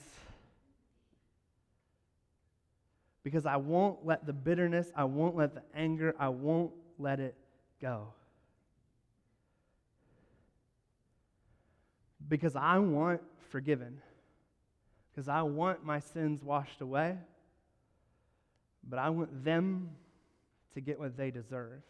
Because 3.24 3.46
I 3.46 3.56
won't 3.56 4.06
let 4.06 4.26
the 4.26 4.34
bitterness, 4.34 4.92
I 4.96 5.06
won't 5.06 5.36
let 5.36 5.56
the 5.56 5.64
anger, 5.74 6.14
I 6.20 6.30
won't 6.30 6.72
let 6.98 7.20
it 7.20 7.36
go. 7.82 8.08
Because 12.28 12.56
I 12.56 12.78
want 12.80 13.22
forgiven. 13.50 14.02
Because 15.12 15.28
I 15.30 15.42
want 15.42 15.84
my 15.84 16.00
sins 16.00 16.44
washed 16.44 16.82
away. 16.82 17.18
But 18.88 19.00
I 19.00 19.10
want 19.10 19.44
them 19.44 19.90
to 20.74 20.82
get 20.82 21.00
what 21.00 21.18
they 21.18 21.32
deserve. 21.32 21.82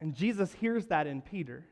And 0.00 0.14
Jesus 0.14 0.52
hears 0.52 0.86
that 0.86 1.06
in 1.06 1.22
Peter. 1.22 1.64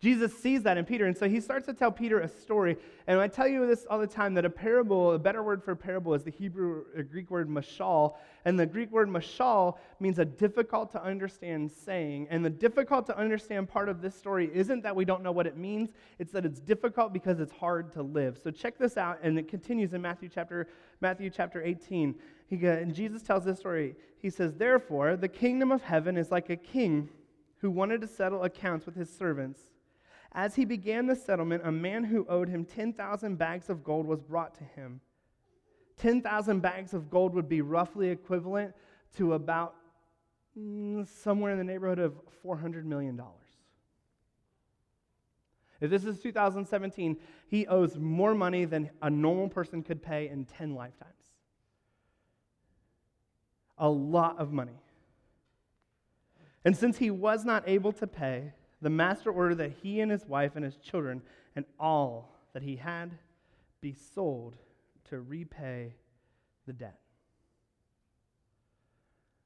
Jesus 0.00 0.34
sees 0.34 0.62
that 0.62 0.78
in 0.78 0.86
Peter, 0.86 1.04
and 1.04 1.16
so 1.16 1.28
he 1.28 1.40
starts 1.40 1.66
to 1.66 1.74
tell 1.74 1.92
Peter 1.92 2.20
a 2.20 2.28
story. 2.28 2.78
And 3.06 3.20
I 3.20 3.28
tell 3.28 3.46
you 3.46 3.66
this 3.66 3.84
all 3.90 3.98
the 3.98 4.06
time 4.06 4.32
that 4.34 4.46
a 4.46 4.50
parable, 4.50 5.12
a 5.12 5.18
better 5.18 5.42
word 5.42 5.62
for 5.62 5.72
a 5.72 5.76
parable, 5.76 6.14
is 6.14 6.22
the 6.22 6.30
Hebrew 6.30 6.84
a 6.96 7.02
Greek 7.02 7.30
word 7.30 7.50
mashal. 7.50 8.14
And 8.46 8.58
the 8.58 8.64
Greek 8.64 8.90
word 8.90 9.10
mashal 9.10 9.76
means 10.00 10.18
a 10.18 10.24
difficult 10.24 10.90
to 10.92 11.04
understand 11.04 11.70
saying. 11.70 12.28
And 12.30 12.42
the 12.42 12.48
difficult 12.48 13.04
to 13.08 13.18
understand 13.18 13.68
part 13.68 13.90
of 13.90 14.00
this 14.00 14.14
story 14.14 14.50
isn't 14.54 14.82
that 14.84 14.96
we 14.96 15.04
don't 15.04 15.22
know 15.22 15.32
what 15.32 15.46
it 15.46 15.58
means, 15.58 15.90
it's 16.18 16.32
that 16.32 16.46
it's 16.46 16.60
difficult 16.60 17.12
because 17.12 17.38
it's 17.38 17.52
hard 17.52 17.92
to 17.92 18.02
live. 18.02 18.40
So 18.42 18.50
check 18.50 18.78
this 18.78 18.96
out, 18.96 19.18
and 19.22 19.38
it 19.38 19.48
continues 19.48 19.92
in 19.92 20.00
Matthew 20.00 20.30
chapter, 20.32 20.66
Matthew 21.02 21.28
chapter 21.28 21.62
18. 21.62 22.14
He, 22.46 22.56
and 22.66 22.94
Jesus 22.94 23.20
tells 23.20 23.44
this 23.44 23.58
story. 23.58 23.96
He 24.16 24.30
says, 24.30 24.54
Therefore, 24.54 25.16
the 25.16 25.28
kingdom 25.28 25.70
of 25.70 25.82
heaven 25.82 26.16
is 26.16 26.30
like 26.30 26.48
a 26.48 26.56
king 26.56 27.10
who 27.58 27.70
wanted 27.70 28.00
to 28.00 28.06
settle 28.06 28.44
accounts 28.44 28.86
with 28.86 28.96
his 28.96 29.14
servants. 29.14 29.60
As 30.32 30.54
he 30.54 30.64
began 30.64 31.06
the 31.06 31.16
settlement, 31.16 31.66
a 31.66 31.72
man 31.72 32.04
who 32.04 32.26
owed 32.28 32.48
him 32.48 32.64
10,000 32.64 33.36
bags 33.36 33.68
of 33.68 33.82
gold 33.82 34.06
was 34.06 34.22
brought 34.22 34.54
to 34.56 34.64
him. 34.64 35.00
10,000 35.96 36.60
bags 36.60 36.94
of 36.94 37.10
gold 37.10 37.34
would 37.34 37.48
be 37.48 37.60
roughly 37.60 38.08
equivalent 38.08 38.74
to 39.16 39.34
about 39.34 39.74
mm, 40.58 41.06
somewhere 41.22 41.52
in 41.52 41.58
the 41.58 41.64
neighborhood 41.64 41.98
of 41.98 42.14
$400 42.44 42.84
million. 42.84 43.20
If 45.80 45.90
this 45.90 46.04
is 46.04 46.20
2017, 46.20 47.16
he 47.48 47.66
owes 47.66 47.96
more 47.96 48.34
money 48.34 48.64
than 48.64 48.90
a 49.02 49.10
normal 49.10 49.48
person 49.48 49.82
could 49.82 50.02
pay 50.02 50.28
in 50.28 50.44
10 50.44 50.74
lifetimes. 50.74 51.14
A 53.78 53.88
lot 53.88 54.38
of 54.38 54.52
money. 54.52 54.78
And 56.64 56.76
since 56.76 56.98
he 56.98 57.10
was 57.10 57.44
not 57.44 57.64
able 57.66 57.92
to 57.92 58.06
pay, 58.06 58.52
the 58.82 58.90
master 58.90 59.30
ordered 59.30 59.56
that 59.56 59.72
he 59.82 60.00
and 60.00 60.10
his 60.10 60.26
wife 60.26 60.52
and 60.56 60.64
his 60.64 60.76
children 60.76 61.22
and 61.56 61.64
all 61.78 62.32
that 62.52 62.62
he 62.62 62.76
had 62.76 63.10
be 63.80 63.94
sold 64.14 64.56
to 65.08 65.20
repay 65.20 65.94
the 66.66 66.72
debt. 66.72 66.98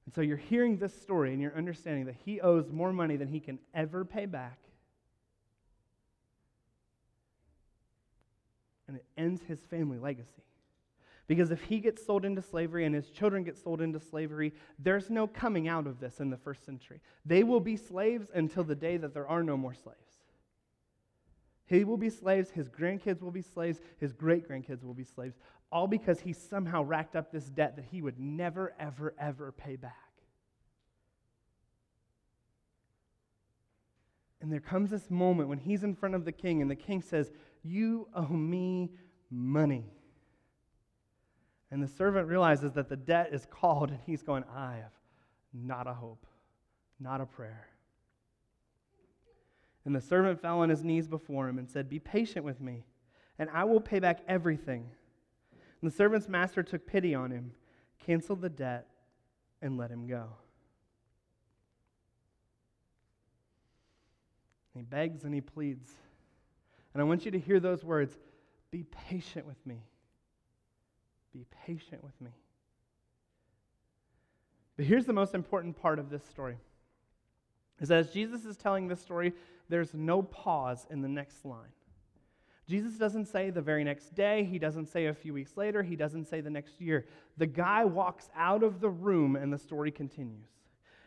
And 0.07 0.15
so 0.15 0.21
you're 0.21 0.37
hearing 0.37 0.77
this 0.77 0.95
story 1.01 1.33
and 1.33 1.41
you're 1.41 1.57
understanding 1.57 2.07
that 2.07 2.17
he 2.25 2.41
owes 2.41 2.71
more 2.71 2.93
money 2.93 3.17
than 3.17 3.29
he 3.29 3.41
can 3.41 3.59
ever 3.73 4.05
pay 4.05 4.27
back. 4.27 4.59
And 8.87 8.97
it 8.97 9.05
ends 9.17 9.43
his 9.49 9.61
family 9.61 9.99
legacy. 9.99 10.43
Because 11.27 11.51
if 11.51 11.63
he 11.63 11.81
gets 11.81 12.05
sold 12.05 12.25
into 12.25 12.43
slavery 12.43 12.85
and 12.85 12.95
his 12.95 13.09
children 13.09 13.45
get 13.45 13.57
sold 13.57 13.81
into 13.81 13.99
slavery, 13.99 14.53
there's 14.79 15.09
no 15.09 15.27
coming 15.27 15.69
out 15.69 15.87
of 15.87 15.99
this 15.99 16.21
in 16.21 16.29
the 16.29 16.37
first 16.37 16.65
century. 16.67 17.01
They 17.25 17.43
will 17.43 17.61
be 17.61 17.77
slaves 17.77 18.31
until 18.35 18.65
the 18.65 18.75
day 18.75 18.99
that 18.99 19.15
there 19.15 19.27
are 19.27 19.43
no 19.43 19.57
more 19.57 19.75
slaves. 19.75 19.99
He 21.67 21.85
will 21.85 21.97
be 21.97 22.11
slaves, 22.11 22.51
his 22.51 22.69
grandkids 22.69 23.23
will 23.23 23.31
be 23.31 23.41
slaves, 23.41 23.81
his 23.99 24.13
great 24.13 24.47
grandkids 24.47 24.85
will 24.85 24.93
be 24.93 25.05
slaves, 25.05 25.37
all 25.73 25.87
because 25.87 26.21
he 26.21 26.35
somehow 26.35 26.83
racked 26.83 27.17
up 27.17 27.33
this 27.33 27.47
debt 27.47 27.77
that 27.77 27.87
he 27.91 28.03
would 28.03 28.19
never, 28.19 28.75
ever, 28.79 29.15
ever 29.19 29.51
pay 29.51 29.77
back. 29.77 29.93
And 34.43 34.53
there 34.53 34.61
comes 34.61 34.91
this 34.91 35.11
moment 35.11 35.49
when 35.49 35.57
he's 35.57 35.85
in 35.85 35.95
front 35.95 36.15
of 36.15 36.27
the 36.27 36.33
king, 36.33 36.61
and 36.61 36.71
the 36.71 36.77
king 36.77 37.01
says, 37.01 37.33
You 37.63 38.09
owe 38.15 38.29
me 38.29 38.91
money. 39.31 39.87
And 41.75 41.83
the 41.83 41.89
servant 41.89 42.29
realizes 42.29 42.73
that 42.75 42.89
the 42.89 42.95
debt 42.95 43.31
is 43.33 43.49
called, 43.51 43.91
and 43.91 43.99
he's 44.07 44.23
going, 44.23 44.45
I 44.55 44.77
have 44.77 44.93
not 45.53 45.89
a 45.89 45.93
hope, 45.93 46.25
not 47.01 47.21
a 47.21 47.27
prayer. 47.27 47.67
And 49.85 49.93
the 49.93 50.01
servant 50.01 50.41
fell 50.41 50.61
on 50.61 50.69
his 50.69 50.85
knees 50.85 51.09
before 51.09 51.49
him 51.49 51.59
and 51.59 51.69
said, 51.69 51.89
Be 51.89 51.99
patient 51.99 52.45
with 52.45 52.61
me, 52.61 52.85
and 53.41 53.51
I 53.53 53.65
will 53.65 53.81
pay 53.81 53.99
back 53.99 54.21
everything. 54.29 54.89
And 55.83 55.91
the 55.91 55.97
servant's 55.97 56.29
master 56.29 56.63
took 56.63 56.87
pity 56.87 57.13
on 57.13 57.33
him, 57.33 57.51
canceled 58.07 58.41
the 58.41 58.51
debt, 58.51 58.87
and 59.61 59.77
let 59.77 59.91
him 59.91 60.07
go. 60.07 60.29
he 64.77 64.83
begs 64.83 65.25
and 65.25 65.35
he 65.35 65.41
pleads. 65.41 65.91
And 66.93 67.01
I 67.01 67.05
want 67.05 67.25
you 67.25 67.33
to 67.33 67.39
hear 67.41 67.59
those 67.59 67.83
words 67.83 68.17
Be 68.71 68.85
patient 69.09 69.45
with 69.45 69.59
me. 69.67 69.83
Be 71.35 71.45
patient 71.67 72.03
with 72.03 72.19
me. 72.21 72.31
But 74.77 74.87
here's 74.87 75.05
the 75.05 75.13
most 75.13 75.35
important 75.35 75.81
part 75.81 75.99
of 75.99 76.09
this 76.09 76.25
story 76.25 76.57
is 77.81 77.89
that 77.89 77.99
as 77.99 78.11
Jesus 78.11 78.45
is 78.45 78.57
telling 78.57 78.87
this 78.87 79.01
story, 79.01 79.33
there's 79.69 79.93
no 79.93 80.23
pause 80.23 80.87
in 80.91 81.03
the 81.03 81.09
next 81.09 81.45
line. 81.45 81.73
Jesus 82.69 82.95
doesn't 82.95 83.27
say 83.27 83.51
the 83.51 83.61
very 83.61 83.85
next 83.85 84.15
day, 84.15 84.45
he 84.45 84.59
doesn't 84.59 84.87
say 84.87 85.07
a 85.07 85.15
few 85.15 85.35
weeks 85.35 85.57
later, 85.57 85.83
he 85.83 85.97
doesn't 85.97 86.27
say 86.27 86.41
the 86.41 86.51
next 86.51 86.81
year. 86.81 87.07
The 87.37 87.47
guy 87.47 87.85
walks 87.85 88.31
out 88.35 88.63
of 88.63 88.81
the 88.81 88.89
room 88.89 89.37
and 89.37 89.53
the 89.53 89.59
story 89.59 89.91
continues. 89.91 90.49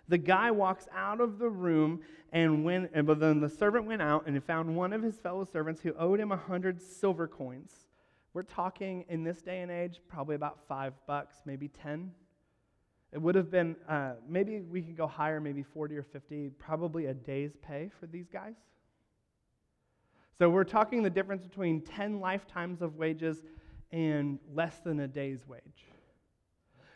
The 0.10 0.18
guy 0.18 0.52
walks 0.52 0.88
out 0.96 1.20
of 1.20 1.38
the 1.38 1.50
room, 1.50 2.02
and 2.32 2.64
when 2.64 2.90
but 3.04 3.20
then 3.20 3.42
the 3.42 3.50
servant 3.50 3.86
went 3.86 4.02
out 4.02 4.26
and 4.26 4.42
found 4.42 4.74
one 4.76 4.94
of 4.94 5.04
his 5.04 5.20
fellow 5.20 5.44
servants 5.44 5.82
who 5.82 5.94
owed 5.98 6.20
him 6.20 6.32
a 6.32 6.38
hundred 6.38 6.82
silver 6.82 7.28
coins. 7.28 7.87
We're 8.34 8.44
talking 8.44 9.06
in 9.10 9.24
this 9.24 9.42
day 9.42 9.62
and 9.62 9.72
age, 9.72 10.00
probably 10.08 10.36
about 10.36 10.60
five 10.68 10.94
bucks, 11.08 11.38
maybe 11.46 11.68
ten. 11.68 12.12
It 13.14 13.22
would 13.22 13.36
have 13.36 13.50
been, 13.50 13.76
uh, 13.88 14.14
maybe 14.28 14.60
we 14.62 14.82
could 14.82 14.98
go 14.98 15.08
higher, 15.08 15.40
maybe 15.40 15.64
40 15.64 15.96
or 15.96 16.04
50, 16.04 16.52
probably 16.60 17.06
a 17.06 17.14
day's 17.14 17.56
pay 17.62 17.90
for 18.00 18.06
these 18.06 18.28
guys. 18.28 18.56
So 20.38 20.50
we're 20.50 20.66
talking 20.66 21.02
the 21.02 21.10
difference 21.10 21.44
between 21.44 21.82
10 21.82 22.20
lifetimes 22.20 22.82
of 22.82 22.98
wages 22.98 23.44
and 23.92 24.40
less 24.54 24.80
than 24.80 25.00
a 25.00 25.08
day's 25.08 25.48
wage. 25.48 25.86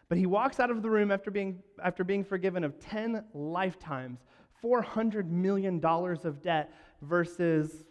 But 0.09 0.17
he 0.17 0.25
walks 0.25 0.59
out 0.59 0.69
of 0.69 0.81
the 0.83 0.89
room 0.89 1.11
after 1.11 1.31
being, 1.31 1.63
after 1.81 2.03
being 2.03 2.25
forgiven 2.25 2.65
of 2.65 2.77
10 2.79 3.23
lifetimes, 3.33 4.19
$400 4.63 5.27
million 5.29 5.83
of 5.83 6.41
debt 6.43 6.73
versus 7.01 7.85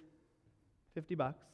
50 0.95 1.15
bucks. 1.15 1.45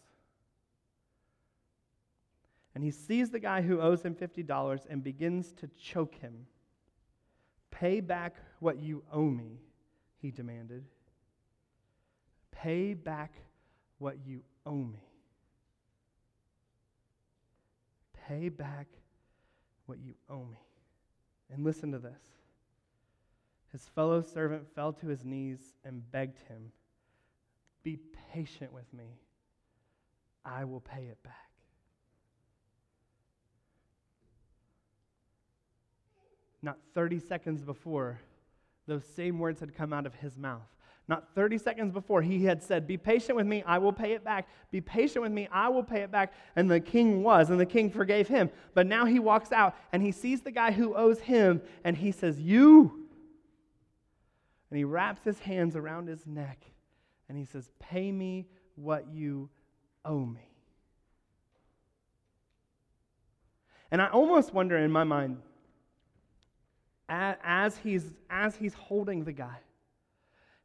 And 2.76 2.84
he 2.84 2.90
sees 2.90 3.30
the 3.30 3.40
guy 3.40 3.62
who 3.62 3.80
owes 3.80 4.02
him 4.02 4.14
$50 4.14 4.84
and 4.90 5.02
begins 5.02 5.54
to 5.54 5.70
choke 5.80 6.14
him. 6.16 6.46
Pay 7.70 8.00
back 8.00 8.36
what 8.58 8.78
you 8.78 9.02
owe 9.10 9.30
me, 9.30 9.62
he 10.20 10.30
demanded. 10.30 10.84
Pay 12.52 12.92
back 12.92 13.32
what 13.96 14.18
you 14.26 14.42
owe 14.66 14.74
me. 14.74 15.08
Pay 18.28 18.50
back 18.50 18.88
what 19.86 19.98
you 19.98 20.12
owe 20.28 20.44
me. 20.44 20.60
And 21.50 21.64
listen 21.64 21.92
to 21.92 21.98
this. 21.98 22.20
His 23.72 23.88
fellow 23.94 24.20
servant 24.20 24.66
fell 24.74 24.92
to 24.92 25.06
his 25.06 25.24
knees 25.24 25.60
and 25.82 26.10
begged 26.12 26.40
him, 26.46 26.72
Be 27.82 27.98
patient 28.34 28.70
with 28.70 28.92
me. 28.92 29.16
I 30.44 30.66
will 30.66 30.80
pay 30.80 31.04
it 31.04 31.22
back. 31.22 31.45
Not 36.66 36.78
30 36.94 37.20
seconds 37.20 37.62
before, 37.62 38.20
those 38.88 39.04
same 39.04 39.38
words 39.38 39.60
had 39.60 39.72
come 39.72 39.92
out 39.92 40.04
of 40.04 40.16
his 40.16 40.36
mouth. 40.36 40.66
Not 41.06 41.32
30 41.36 41.58
seconds 41.58 41.92
before, 41.92 42.22
he 42.22 42.44
had 42.44 42.60
said, 42.60 42.88
Be 42.88 42.96
patient 42.96 43.36
with 43.36 43.46
me, 43.46 43.62
I 43.64 43.78
will 43.78 43.92
pay 43.92 44.14
it 44.14 44.24
back. 44.24 44.48
Be 44.72 44.80
patient 44.80 45.22
with 45.22 45.30
me, 45.30 45.46
I 45.52 45.68
will 45.68 45.84
pay 45.84 46.00
it 46.00 46.10
back. 46.10 46.32
And 46.56 46.68
the 46.68 46.80
king 46.80 47.22
was, 47.22 47.50
and 47.50 47.60
the 47.60 47.66
king 47.66 47.88
forgave 47.88 48.26
him. 48.26 48.50
But 48.74 48.88
now 48.88 49.04
he 49.04 49.20
walks 49.20 49.52
out 49.52 49.76
and 49.92 50.02
he 50.02 50.10
sees 50.10 50.40
the 50.40 50.50
guy 50.50 50.72
who 50.72 50.96
owes 50.96 51.20
him, 51.20 51.62
and 51.84 51.96
he 51.96 52.10
says, 52.10 52.40
You. 52.40 53.06
And 54.68 54.76
he 54.76 54.82
wraps 54.82 55.22
his 55.22 55.38
hands 55.38 55.76
around 55.76 56.08
his 56.08 56.26
neck 56.26 56.58
and 57.28 57.38
he 57.38 57.44
says, 57.44 57.70
Pay 57.78 58.10
me 58.10 58.48
what 58.74 59.06
you 59.12 59.50
owe 60.04 60.26
me. 60.26 60.50
And 63.92 64.02
I 64.02 64.08
almost 64.08 64.52
wonder 64.52 64.76
in 64.76 64.90
my 64.90 65.04
mind, 65.04 65.38
as 67.08 67.76
he's, 67.78 68.04
as 68.28 68.56
he's 68.56 68.74
holding 68.74 69.24
the 69.24 69.32
guy, 69.32 69.58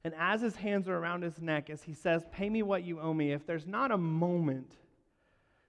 and 0.04 0.14
as 0.18 0.42
his 0.42 0.56
hands 0.56 0.90
are 0.90 0.98
around 0.98 1.22
his 1.22 1.40
neck, 1.42 1.70
as 1.70 1.84
he 1.84 1.94
says, 1.94 2.24
Pay 2.32 2.50
me 2.50 2.64
what 2.64 2.84
you 2.84 3.00
owe 3.00 3.14
me, 3.14 3.32
if 3.32 3.46
there's 3.46 3.68
not 3.68 3.92
a 3.92 3.98
moment 3.98 4.78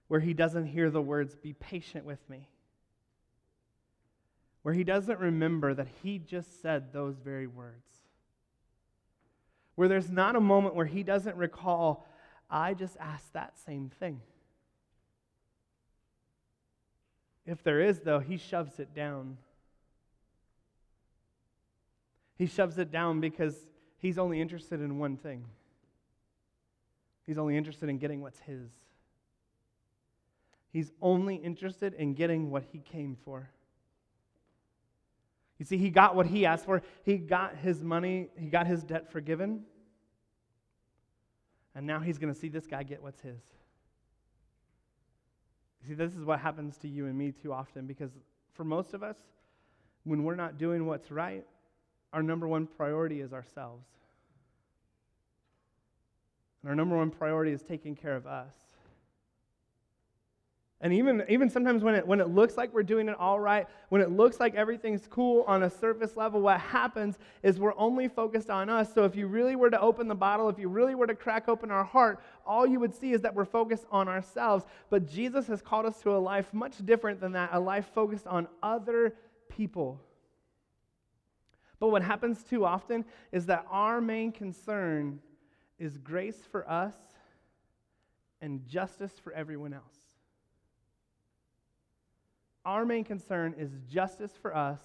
where 0.07 0.19
he 0.19 0.33
doesn't 0.33 0.65
hear 0.65 0.89
the 0.89 1.01
words, 1.01 1.35
Be 1.35 1.53
patient 1.53 2.05
with 2.05 2.27
me, 2.29 2.47
where 4.63 4.73
he 4.73 4.83
doesn't 4.83 5.19
remember 5.19 5.73
that 5.73 5.87
he 6.01 6.17
just 6.17 6.61
said 6.61 6.91
those 6.91 7.17
very 7.17 7.47
words, 7.47 7.85
where 9.75 9.87
there's 9.87 10.09
not 10.09 10.35
a 10.35 10.41
moment 10.41 10.75
where 10.75 10.85
he 10.85 11.03
doesn't 11.03 11.35
recall, 11.35 12.07
I 12.49 12.73
just 12.73 12.97
asked 12.99 13.33
that 13.33 13.57
same 13.65 13.91
thing. 13.99 14.21
If 17.45 17.61
there 17.63 17.81
is, 17.81 17.99
though, 17.99 18.19
he 18.19 18.37
shoves 18.37 18.79
it 18.79 18.95
down. 18.95 19.37
He 22.35 22.47
shoves 22.47 22.77
it 22.77 22.91
down 22.91 23.19
because 23.19 23.55
he's 23.97 24.17
only 24.17 24.41
interested 24.41 24.81
in 24.81 24.97
one 24.97 25.17
thing. 25.17 25.45
He's 27.25 27.37
only 27.37 27.55
interested 27.55 27.89
in 27.89 27.97
getting 27.97 28.21
what's 28.21 28.39
his. 28.39 28.69
He's 30.71 30.91
only 31.01 31.35
interested 31.35 31.93
in 31.93 32.15
getting 32.15 32.49
what 32.49 32.63
he 32.71 32.79
came 32.79 33.15
for. 33.23 33.49
You 35.59 35.65
see, 35.65 35.77
he 35.77 35.91
got 35.91 36.15
what 36.15 36.25
he 36.25 36.45
asked 36.45 36.65
for. 36.65 36.81
He 37.03 37.17
got 37.17 37.55
his 37.57 37.83
money, 37.83 38.29
he 38.37 38.47
got 38.47 38.67
his 38.67 38.83
debt 38.83 39.11
forgiven. 39.11 39.63
And 41.75 41.87
now 41.87 41.99
he's 41.99 42.17
going 42.17 42.33
to 42.33 42.39
see 42.39 42.49
this 42.49 42.67
guy 42.67 42.83
get 42.83 43.01
what's 43.01 43.21
his. 43.21 43.39
You 45.81 45.89
see, 45.89 45.93
this 45.93 46.15
is 46.15 46.23
what 46.23 46.39
happens 46.39 46.77
to 46.79 46.87
you 46.87 47.05
and 47.05 47.17
me 47.17 47.31
too 47.31 47.53
often 47.53 47.85
because 47.85 48.11
for 48.53 48.63
most 48.63 48.93
of 48.93 49.03
us, 49.03 49.17
when 50.03 50.23
we're 50.23 50.35
not 50.35 50.57
doing 50.57 50.85
what's 50.85 51.11
right, 51.11 51.45
our 52.13 52.23
number 52.23 52.47
one 52.47 52.67
priority 52.67 53.19
is 53.19 53.33
ourselves. 53.33 53.85
And 56.61 56.69
our 56.69 56.75
number 56.75 56.95
one 56.95 57.09
priority 57.09 57.51
is 57.51 57.61
taking 57.61 57.95
care 57.95 58.15
of 58.15 58.25
us. 58.25 58.53
And 60.79 60.91
even, 60.91 61.23
even 61.29 61.49
sometimes 61.49 61.81
when 61.81 61.95
it, 61.95 62.05
when 62.05 62.19
it 62.19 62.27
looks 62.27 62.57
like 62.57 62.73
we're 62.73 62.83
doing 62.83 63.07
it 63.07 63.15
all 63.17 63.39
right, 63.39 63.67
when 63.87 64.01
it 64.01 64.11
looks 64.11 64.41
like 64.41 64.53
everything's 64.53 65.07
cool 65.09 65.45
on 65.47 65.63
a 65.63 65.69
surface 65.69 66.17
level, 66.17 66.41
what 66.41 66.59
happens 66.59 67.17
is 67.41 67.57
we're 67.57 67.77
only 67.77 68.09
focused 68.09 68.49
on 68.49 68.69
us. 68.69 68.93
So 68.93 69.05
if 69.05 69.15
you 69.15 69.27
really 69.27 69.55
were 69.55 69.69
to 69.69 69.79
open 69.79 70.09
the 70.09 70.15
bottle, 70.15 70.49
if 70.49 70.59
you 70.59 70.67
really 70.67 70.93
were 70.93 71.07
to 71.07 71.15
crack 71.15 71.47
open 71.47 71.71
our 71.71 71.85
heart, 71.85 72.21
all 72.45 72.67
you 72.67 72.81
would 72.81 72.93
see 72.93 73.13
is 73.13 73.21
that 73.21 73.33
we're 73.33 73.45
focused 73.45 73.85
on 73.91 74.09
ourselves. 74.09 74.65
But 74.89 75.09
Jesus 75.09 75.47
has 75.47 75.61
called 75.61 75.85
us 75.85 76.01
to 76.01 76.17
a 76.17 76.19
life 76.19 76.53
much 76.53 76.85
different 76.85 77.21
than 77.21 77.31
that, 77.31 77.51
a 77.53 77.59
life 77.59 77.89
focused 77.93 78.27
on 78.27 78.49
other 78.61 79.15
people. 79.47 80.01
But 81.83 81.89
what 81.89 82.01
happens 82.01 82.41
too 82.45 82.63
often 82.63 83.03
is 83.33 83.47
that 83.47 83.65
our 83.69 83.99
main 83.99 84.31
concern 84.31 85.19
is 85.77 85.97
grace 85.97 86.39
for 86.49 86.65
us 86.71 86.95
and 88.39 88.65
justice 88.65 89.11
for 89.21 89.33
everyone 89.33 89.73
else. 89.73 89.97
Our 92.63 92.85
main 92.85 93.03
concern 93.03 93.53
is 93.57 93.69
justice 93.89 94.31
for 94.41 94.55
us 94.55 94.79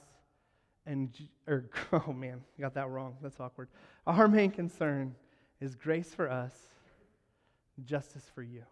and, 0.86 1.16
or, 1.46 1.70
oh 1.92 2.12
man, 2.12 2.40
I 2.58 2.62
got 2.62 2.74
that 2.74 2.88
wrong. 2.88 3.16
That's 3.22 3.38
awkward. 3.38 3.68
Our 4.04 4.26
main 4.26 4.50
concern 4.50 5.14
is 5.60 5.76
grace 5.76 6.12
for 6.12 6.28
us, 6.28 6.52
justice 7.84 8.28
for 8.34 8.42
you. 8.42 8.64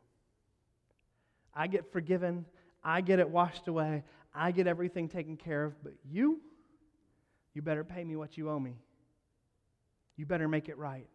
I 1.55 1.69
get 1.69 1.93
forgiven, 1.93 2.45
I 2.83 3.03
get 3.03 3.21
it 3.21 3.31
washed 3.31 3.69
away. 3.69 4.03
I 4.35 4.51
get 4.51 4.67
everything 4.67 5.09
taken 5.09 5.37
care 5.37 5.63
of. 5.63 5.81
But 5.85 5.93
you, 6.11 6.41
you 7.57 7.63
better 7.63 7.85
pay 7.85 8.05
me 8.05 8.17
what 8.17 8.37
you 8.37 8.51
owe 8.51 8.61
me. 8.61 8.77
You 10.19 10.27
better 10.27 10.47
make 10.47 10.69
it 10.69 10.77
right. 10.77 11.09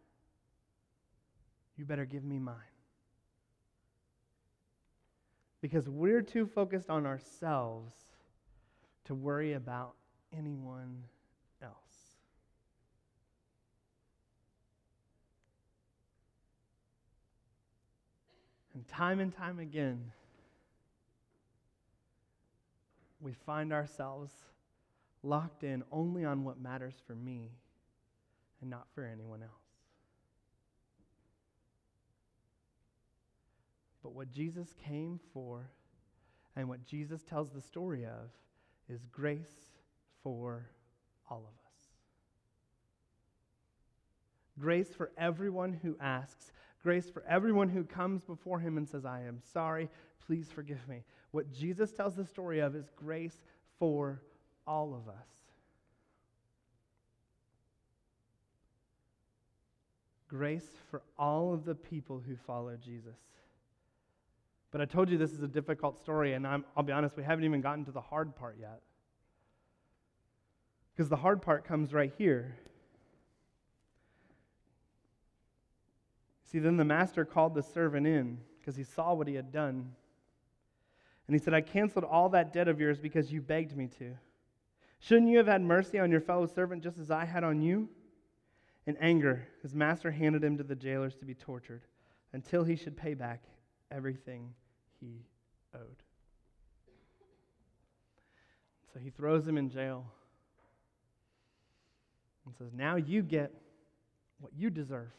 You 1.78 1.86
better 1.86 2.04
give 2.04 2.24
me 2.24 2.40
mine. 2.40 2.56
Because 5.62 5.88
we're 5.88 6.24
too 6.24 6.48
focused 6.48 6.90
on 6.90 7.06
ourselves 7.06 7.94
to 9.06 9.14
worry 9.14 9.54
about 9.54 9.94
anyone 10.36 11.04
else. 11.62 11.76
And 18.74 18.88
time 18.88 19.20
and 19.20 19.32
time 19.32 19.60
again, 19.60 20.12
we 23.20 23.34
find 23.46 23.72
ourselves 23.72 24.32
locked 25.24 25.64
in 25.64 25.84
only 25.92 26.26
on 26.26 26.44
what 26.44 26.60
matters 26.60 26.96
for 27.06 27.16
me 27.16 27.52
and 28.62 28.70
not 28.70 28.88
for 28.94 29.04
anyone 29.04 29.42
else. 29.42 29.52
But 34.04 34.14
what 34.14 34.32
Jesus 34.32 34.74
came 34.86 35.20
for 35.34 35.70
and 36.56 36.68
what 36.68 36.86
Jesus 36.86 37.24
tells 37.24 37.50
the 37.50 37.62
story 37.62 38.06
of 38.06 38.32
is 38.90 39.06
grace 39.06 39.70
for 40.24 40.66
all 41.30 41.38
of 41.38 41.44
us. 41.44 41.88
Grace 44.60 44.90
for 44.96 45.12
everyone 45.18 45.80
who 45.82 45.96
asks, 46.02 46.52
grace 46.84 47.10
for 47.10 47.24
everyone 47.28 47.70
who 47.70 47.84
comes 47.84 48.24
before 48.24 48.60
him 48.60 48.78
and 48.78 48.88
says, 48.88 49.06
I 49.06 49.22
am 49.22 49.40
sorry, 49.54 49.88
please 50.26 50.50
forgive 50.54 50.88
me. 50.88 51.04
What 51.32 51.52
Jesus 51.54 51.92
tells 51.92 52.16
the 52.16 52.26
story 52.26 52.60
of 52.60 52.76
is 52.76 52.90
grace 52.96 53.46
for 53.80 54.22
all 54.66 54.94
of 54.94 55.08
us. 55.08 55.28
Grace 60.28 60.70
for 60.90 61.02
all 61.20 61.54
of 61.54 61.66
the 61.66 61.76
people 61.76 62.24
who 62.26 62.36
follow 62.48 62.78
Jesus. 62.78 63.18
But 64.72 64.80
I 64.80 64.86
told 64.86 65.10
you 65.10 65.18
this 65.18 65.34
is 65.34 65.44
a 65.44 65.48
difficult 65.48 66.00
story, 66.00 66.34
and 66.34 66.48
i 66.48 66.58
will 66.76 66.84
be 66.84 66.94
honest, 66.94 67.18
we 67.18 67.24
haven't 67.24 67.44
even 67.44 67.60
gotten 67.60 67.84
to 67.86 67.92
the 67.92 68.00
hard 68.00 68.36
part 68.36 68.56
yet. 68.60 68.82
Because 70.96 71.10
the 71.10 71.18
hard 71.18 71.42
part 71.42 71.66
comes 71.66 71.94
right 71.94 72.14
here. 72.18 72.56
See, 76.52 76.60
then 76.60 76.78
the 76.78 76.86
master 76.86 77.26
called 77.26 77.54
the 77.54 77.64
servant 77.64 78.08
in 78.08 78.38
because 78.60 78.76
he 78.76 78.84
saw 78.84 79.14
what 79.14 79.28
he 79.28 79.36
had 79.36 79.52
done. 79.52 79.92
And 81.28 81.36
he 81.36 81.40
said, 81.40 81.54
I 81.54 81.62
canceled 81.62 82.06
all 82.06 82.30
that 82.30 82.52
debt 82.52 82.68
of 82.68 82.80
yours 82.80 83.00
because 83.00 83.32
you 83.32 83.42
begged 83.42 83.76
me 83.76 83.88
to. 84.00 84.16
Shouldn't 85.02 85.30
you 85.30 85.40
have 85.40 85.48
had 85.48 85.62
mercy 85.64 85.98
on 85.98 86.12
your 86.12 86.22
fellow 86.22 86.46
servant 86.46 86.84
just 86.84 87.00
as 87.00 87.10
I 87.10 87.26
had 87.26 87.44
on 87.44 87.62
you? 87.62 87.90
In 88.86 88.96
anger, 88.98 89.48
his 89.64 89.74
master 89.74 90.12
handed 90.12 90.44
him 90.44 90.58
to 90.58 90.64
the 90.64 90.76
jailers 90.76 91.16
to 91.16 91.26
be 91.26 91.34
tortured 91.34 91.82
until 92.34 92.64
he 92.64 92.76
should 92.76 92.96
pay 92.96 93.16
back 93.16 93.44
everything 93.92 94.54
he 95.00 95.26
owed. 95.74 96.04
So 98.94 99.00
he 99.00 99.10
throws 99.10 99.48
him 99.48 99.58
in 99.58 99.70
jail 99.70 100.06
and 102.46 102.56
says, 102.56 102.72
Now 102.72 102.96
you 102.96 103.24
get 103.24 103.52
what 104.40 104.52
you 104.56 104.70
deserve. 104.70 105.12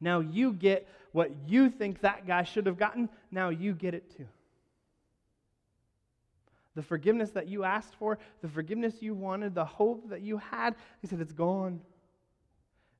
Now 0.00 0.20
you 0.20 0.52
get 0.52 0.86
what 1.12 1.30
you 1.46 1.70
think 1.70 2.02
that 2.02 2.26
guy 2.26 2.44
should 2.44 2.66
have 2.66 2.78
gotten. 2.78 3.08
Now 3.30 3.48
you 3.48 3.72
get 3.72 3.94
it 3.94 4.16
too. 4.16 4.26
The 6.74 6.82
forgiveness 6.82 7.30
that 7.30 7.46
you 7.46 7.64
asked 7.64 7.94
for, 7.94 8.18
the 8.42 8.48
forgiveness 8.48 9.00
you 9.00 9.14
wanted, 9.14 9.54
the 9.54 9.64
hope 9.64 10.08
that 10.10 10.22
you 10.22 10.38
had, 10.38 10.74
he 11.00 11.06
said, 11.06 11.20
it's 11.20 11.32
gone. 11.32 11.80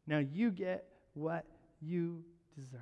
Now 0.07 0.19
you 0.19 0.51
get 0.51 0.87
what 1.15 1.45
you 1.81 2.23
deserve. 2.55 2.81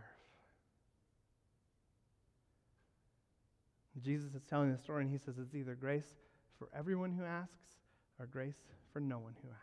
Jesus 4.02 4.34
is 4.34 4.42
telling 4.48 4.72
the 4.72 4.78
story, 4.78 5.02
and 5.02 5.10
he 5.10 5.18
says 5.18 5.34
it's 5.38 5.54
either 5.54 5.74
grace 5.74 6.16
for 6.58 6.68
everyone 6.76 7.12
who 7.12 7.24
asks 7.24 7.76
or 8.18 8.26
grace 8.26 8.56
for 8.92 9.00
no 9.00 9.18
one 9.18 9.34
who 9.42 9.48
asks. 9.48 9.62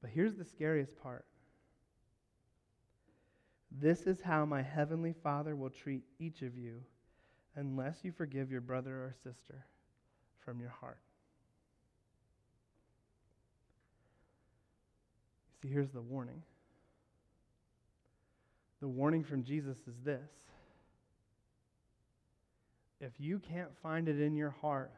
But 0.00 0.10
here's 0.10 0.34
the 0.34 0.44
scariest 0.44 1.00
part 1.00 1.24
this 3.70 4.06
is 4.08 4.20
how 4.20 4.44
my 4.44 4.62
heavenly 4.62 5.14
Father 5.22 5.54
will 5.54 5.70
treat 5.70 6.02
each 6.18 6.42
of 6.42 6.58
you 6.58 6.80
unless 7.56 7.98
you 8.02 8.12
forgive 8.12 8.50
your 8.50 8.60
brother 8.60 8.94
or 8.94 9.14
sister 9.22 9.64
from 10.44 10.60
your 10.60 10.70
heart. 10.70 10.98
See, 15.62 15.68
here's 15.68 15.90
the 15.90 16.00
warning. 16.00 16.42
The 18.80 18.88
warning 18.88 19.24
from 19.24 19.44
Jesus 19.44 19.76
is 19.86 19.94
this 20.04 20.30
if 23.00 23.12
you 23.18 23.38
can't 23.38 23.70
find 23.82 24.08
it 24.08 24.20
in 24.20 24.36
your 24.36 24.50
heart, 24.50 24.92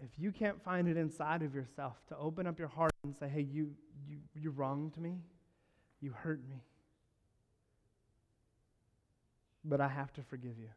if 0.00 0.10
you 0.18 0.32
can't 0.32 0.62
find 0.62 0.88
it 0.88 0.96
inside 0.96 1.42
of 1.42 1.54
yourself 1.54 1.96
to 2.08 2.16
open 2.18 2.46
up 2.46 2.58
your 2.58 2.68
heart 2.68 2.92
and 3.04 3.14
say, 3.14 3.28
hey, 3.28 3.40
you, 3.40 3.70
you, 4.06 4.18
you 4.34 4.50
wronged 4.50 4.98
me, 4.98 5.16
you 6.00 6.12
hurt 6.12 6.40
me, 6.48 6.62
but 9.64 9.80
I 9.80 9.88
have 9.88 10.12
to 10.14 10.22
forgive 10.22 10.58
you. 10.58 10.68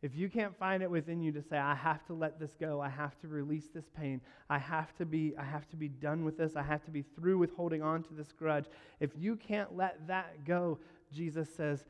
If 0.00 0.14
you 0.14 0.28
can't 0.28 0.56
find 0.56 0.82
it 0.82 0.90
within 0.90 1.20
you 1.20 1.32
to 1.32 1.42
say, 1.42 1.58
I 1.58 1.74
have 1.74 2.06
to 2.06 2.12
let 2.12 2.38
this 2.38 2.54
go, 2.58 2.80
I 2.80 2.88
have 2.88 3.18
to 3.20 3.28
release 3.28 3.66
this 3.74 3.86
pain, 3.98 4.20
I 4.48 4.58
have 4.58 4.94
to 4.98 5.04
be, 5.04 5.34
I 5.36 5.42
have 5.42 5.68
to 5.70 5.76
be 5.76 5.88
done 5.88 6.24
with 6.24 6.38
this, 6.38 6.54
I 6.54 6.62
have 6.62 6.84
to 6.84 6.92
be 6.92 7.02
through 7.02 7.38
with 7.38 7.52
holding 7.56 7.82
on 7.82 8.04
to 8.04 8.14
this 8.14 8.30
grudge. 8.30 8.66
If 9.00 9.10
you 9.18 9.34
can't 9.34 9.76
let 9.76 10.06
that 10.06 10.44
go, 10.44 10.78
Jesus 11.12 11.48
says, 11.52 11.84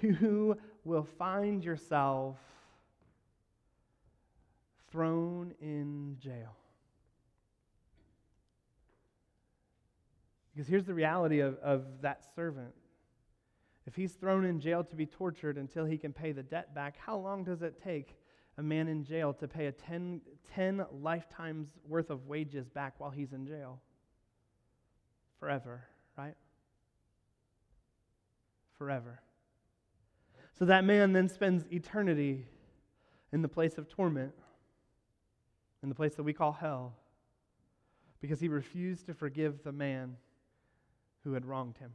you 0.00 0.56
will 0.84 1.06
find 1.18 1.64
yourself 1.64 2.36
thrown 4.92 5.52
in 5.60 6.16
jail. 6.20 6.56
Because 10.54 10.68
here's 10.68 10.84
the 10.84 10.94
reality 10.94 11.40
of, 11.40 11.56
of 11.58 11.84
that 12.02 12.24
servant 12.36 12.74
if 13.90 13.96
he's 13.96 14.12
thrown 14.12 14.44
in 14.44 14.60
jail 14.60 14.84
to 14.84 14.94
be 14.94 15.04
tortured 15.04 15.58
until 15.58 15.84
he 15.84 15.98
can 15.98 16.12
pay 16.12 16.30
the 16.30 16.44
debt 16.44 16.72
back, 16.76 16.94
how 16.96 17.16
long 17.16 17.42
does 17.42 17.60
it 17.60 17.82
take 17.82 18.14
a 18.56 18.62
man 18.62 18.86
in 18.86 19.02
jail 19.02 19.32
to 19.32 19.48
pay 19.48 19.66
a 19.66 19.72
10, 19.72 20.20
10 20.54 20.86
lifetimes 21.02 21.66
worth 21.88 22.08
of 22.08 22.28
wages 22.28 22.68
back 22.68 22.94
while 22.98 23.10
he's 23.10 23.32
in 23.32 23.44
jail? 23.44 23.80
Forever, 25.40 25.82
right? 26.16 26.36
Forever. 28.78 29.18
So 30.56 30.66
that 30.66 30.84
man 30.84 31.12
then 31.12 31.28
spends 31.28 31.64
eternity 31.72 32.46
in 33.32 33.42
the 33.42 33.48
place 33.48 33.76
of 33.76 33.88
torment, 33.88 34.34
in 35.82 35.88
the 35.88 35.96
place 35.96 36.14
that 36.14 36.22
we 36.22 36.32
call 36.32 36.52
hell, 36.52 36.94
because 38.20 38.38
he 38.38 38.46
refused 38.46 39.06
to 39.06 39.14
forgive 39.14 39.64
the 39.64 39.72
man 39.72 40.14
who 41.24 41.32
had 41.32 41.44
wronged 41.44 41.76
him. 41.78 41.90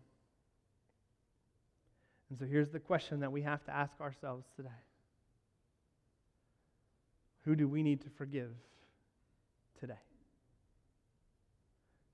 And 2.30 2.40
so 2.40 2.46
here's 2.46 2.70
the 2.70 2.80
question 2.80 3.20
that 3.20 3.32
we 3.32 3.42
have 3.44 3.64
to 3.66 3.72
ask 3.72 4.00
ourselves 4.02 4.46
today 4.56 4.70
Who 7.44 7.56
do 7.56 7.68
we 7.68 7.84
need 7.84 8.02
to 8.02 8.10
forgive 8.10 8.52
today? 9.80 9.94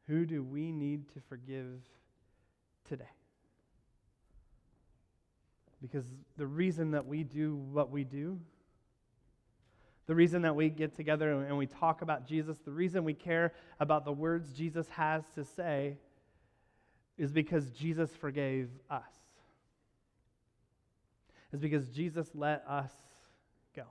Who 0.08 0.26
do 0.26 0.44
we 0.44 0.72
need 0.72 1.08
to 1.14 1.22
forgive 1.30 1.80
today? 2.88 3.06
Because 5.82 6.06
the 6.38 6.46
reason 6.46 6.92
that 6.92 7.08
we 7.08 7.24
do 7.24 7.56
what 7.56 7.90
we 7.90 8.04
do, 8.04 8.40
the 10.06 10.14
reason 10.14 10.42
that 10.42 10.56
we 10.56 10.70
get 10.70 10.96
together 10.96 11.32
and 11.44 11.58
we 11.58 11.66
talk 11.66 12.02
about 12.02 12.28
Jesus, 12.28 12.58
the 12.60 12.72
reason 12.72 13.04
we 13.04 13.14
care 13.14 13.54
about 13.80 14.04
the 14.04 14.12
words 14.12 14.52
Jesus 14.52 14.88
has 14.90 15.24
to 15.36 15.46
say 15.46 15.98
is 17.18 17.32
because 17.32 17.70
Jesus 17.72 18.12
forgave 18.12 18.70
us 18.90 19.21
is 21.54 21.60
because 21.60 21.90
Jesus 21.90 22.30
let 22.34 22.64
us 22.68 22.92
go. 23.76 23.84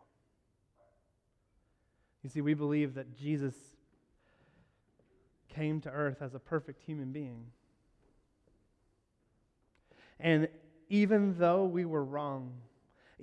You 2.23 2.31
see, 2.31 2.41
we 2.41 2.55
believe 2.55 2.95
that 2.95 3.17
Jesus 3.17 3.55
came 5.49 5.81
to 5.83 5.91
earth 5.91 6.23
as 6.23 6.35
a 6.35 6.39
perfect 6.39 6.81
human 6.83 7.13
being. 7.13 7.47
And 10.19 10.49
even 10.89 11.37
though 11.39 11.65
we 11.65 11.85
were 11.85 12.05
wrong, 12.05 12.53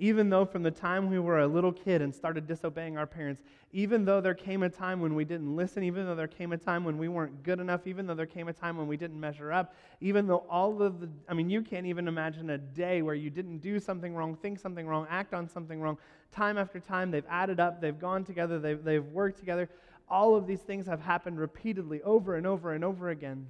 Even 0.00 0.30
though 0.30 0.44
from 0.44 0.62
the 0.62 0.70
time 0.70 1.10
we 1.10 1.18
were 1.18 1.40
a 1.40 1.46
little 1.46 1.72
kid 1.72 2.02
and 2.02 2.14
started 2.14 2.46
disobeying 2.46 2.96
our 2.96 3.06
parents, 3.06 3.42
even 3.72 4.04
though 4.04 4.20
there 4.20 4.34
came 4.34 4.62
a 4.62 4.68
time 4.68 5.00
when 5.00 5.14
we 5.14 5.24
didn't 5.24 5.54
listen, 5.54 5.82
even 5.82 6.06
though 6.06 6.14
there 6.14 6.28
came 6.28 6.52
a 6.52 6.56
time 6.56 6.84
when 6.84 6.96
we 6.96 7.08
weren't 7.08 7.42
good 7.42 7.58
enough, 7.58 7.86
even 7.86 8.06
though 8.06 8.14
there 8.14 8.26
came 8.26 8.48
a 8.48 8.52
time 8.52 8.76
when 8.76 8.86
we 8.86 8.96
didn't 8.96 9.18
measure 9.18 9.52
up, 9.52 9.74
even 10.00 10.26
though 10.26 10.44
all 10.48 10.80
of 10.82 11.00
the, 11.00 11.08
I 11.28 11.34
mean, 11.34 11.50
you 11.50 11.62
can't 11.62 11.86
even 11.86 12.06
imagine 12.08 12.50
a 12.50 12.58
day 12.58 13.02
where 13.02 13.14
you 13.14 13.28
didn't 13.28 13.58
do 13.58 13.80
something 13.80 14.14
wrong, 14.14 14.36
think 14.36 14.58
something 14.60 14.86
wrong, 14.86 15.06
act 15.10 15.34
on 15.34 15.48
something 15.48 15.80
wrong. 15.80 15.98
Time 16.32 16.58
after 16.58 16.78
time, 16.78 17.10
they've 17.10 17.26
added 17.28 17.58
up, 17.58 17.80
they've 17.80 17.98
gone 17.98 18.24
together, 18.24 18.58
they've, 18.58 18.82
they've 18.82 19.06
worked 19.06 19.38
together. 19.38 19.68
All 20.08 20.36
of 20.36 20.46
these 20.46 20.60
things 20.60 20.86
have 20.86 21.00
happened 21.00 21.38
repeatedly 21.38 22.00
over 22.02 22.36
and 22.36 22.46
over 22.46 22.72
and 22.72 22.84
over 22.84 23.10
again. 23.10 23.48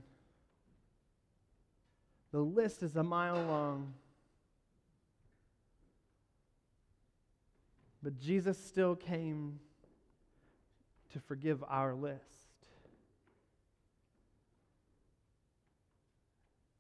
The 2.33 2.41
list 2.41 2.83
is 2.83 2.97
a 2.97 3.03
mile 3.03 3.37
long. 3.37 3.95
But 8.03 8.19
Jesus 8.19 8.59
still 8.63 8.95
came 8.95 9.59
to 11.13 11.21
forgive 11.21 11.65
our 11.69 11.95
list. 11.95 12.23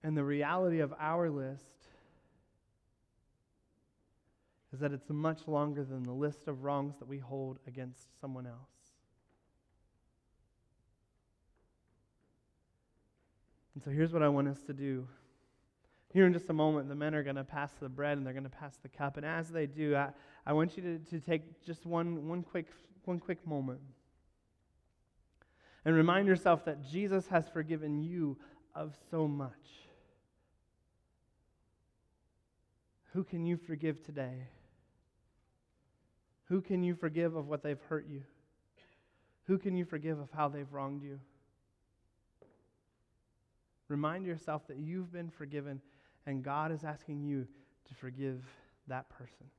And 0.02 0.16
the 0.16 0.24
reality 0.24 0.80
of 0.80 0.94
our 0.98 1.28
list 1.28 1.64
is 4.72 4.80
that 4.80 4.92
it's 4.92 5.10
much 5.10 5.48
longer 5.48 5.84
than 5.84 6.02
the 6.02 6.12
list 6.12 6.46
of 6.46 6.62
wrongs 6.62 6.94
that 6.98 7.08
we 7.08 7.18
hold 7.18 7.58
against 7.66 8.20
someone 8.20 8.46
else. 8.46 8.56
And 13.74 13.82
so 13.82 13.90
here's 13.90 14.12
what 14.12 14.22
I 14.22 14.28
want 14.28 14.48
us 14.48 14.62
to 14.62 14.72
do. 14.72 15.06
Here 16.12 16.26
in 16.26 16.32
just 16.32 16.48
a 16.48 16.52
moment, 16.52 16.88
the 16.88 16.94
men 16.94 17.14
are 17.14 17.22
going 17.22 17.36
to 17.36 17.44
pass 17.44 17.70
the 17.80 17.88
bread 17.88 18.18
and 18.18 18.26
they're 18.26 18.32
going 18.32 18.44
to 18.44 18.50
pass 18.50 18.76
the 18.82 18.88
cup. 18.88 19.16
And 19.16 19.26
as 19.26 19.50
they 19.50 19.66
do, 19.66 19.94
I, 19.94 20.10
I 20.48 20.54
want 20.54 20.78
you 20.78 20.82
to, 20.82 20.98
to 21.10 21.20
take 21.20 21.62
just 21.62 21.84
one, 21.84 22.26
one, 22.26 22.42
quick, 22.42 22.68
one 23.04 23.20
quick 23.20 23.46
moment 23.46 23.80
and 25.84 25.94
remind 25.94 26.26
yourself 26.26 26.64
that 26.64 26.82
Jesus 26.90 27.26
has 27.26 27.46
forgiven 27.50 28.02
you 28.02 28.38
of 28.74 28.96
so 29.10 29.28
much. 29.28 29.52
Who 33.12 33.24
can 33.24 33.44
you 33.44 33.58
forgive 33.58 34.02
today? 34.02 34.48
Who 36.46 36.62
can 36.62 36.82
you 36.82 36.94
forgive 36.94 37.36
of 37.36 37.46
what 37.46 37.62
they've 37.62 37.80
hurt 37.90 38.06
you? 38.08 38.22
Who 39.48 39.58
can 39.58 39.76
you 39.76 39.84
forgive 39.84 40.18
of 40.18 40.30
how 40.34 40.48
they've 40.48 40.72
wronged 40.72 41.02
you? 41.02 41.20
Remind 43.88 44.24
yourself 44.24 44.66
that 44.68 44.78
you've 44.78 45.12
been 45.12 45.28
forgiven 45.28 45.82
and 46.24 46.42
God 46.42 46.72
is 46.72 46.84
asking 46.84 47.22
you 47.22 47.46
to 47.86 47.94
forgive 47.94 48.42
that 48.86 49.10
person. 49.10 49.50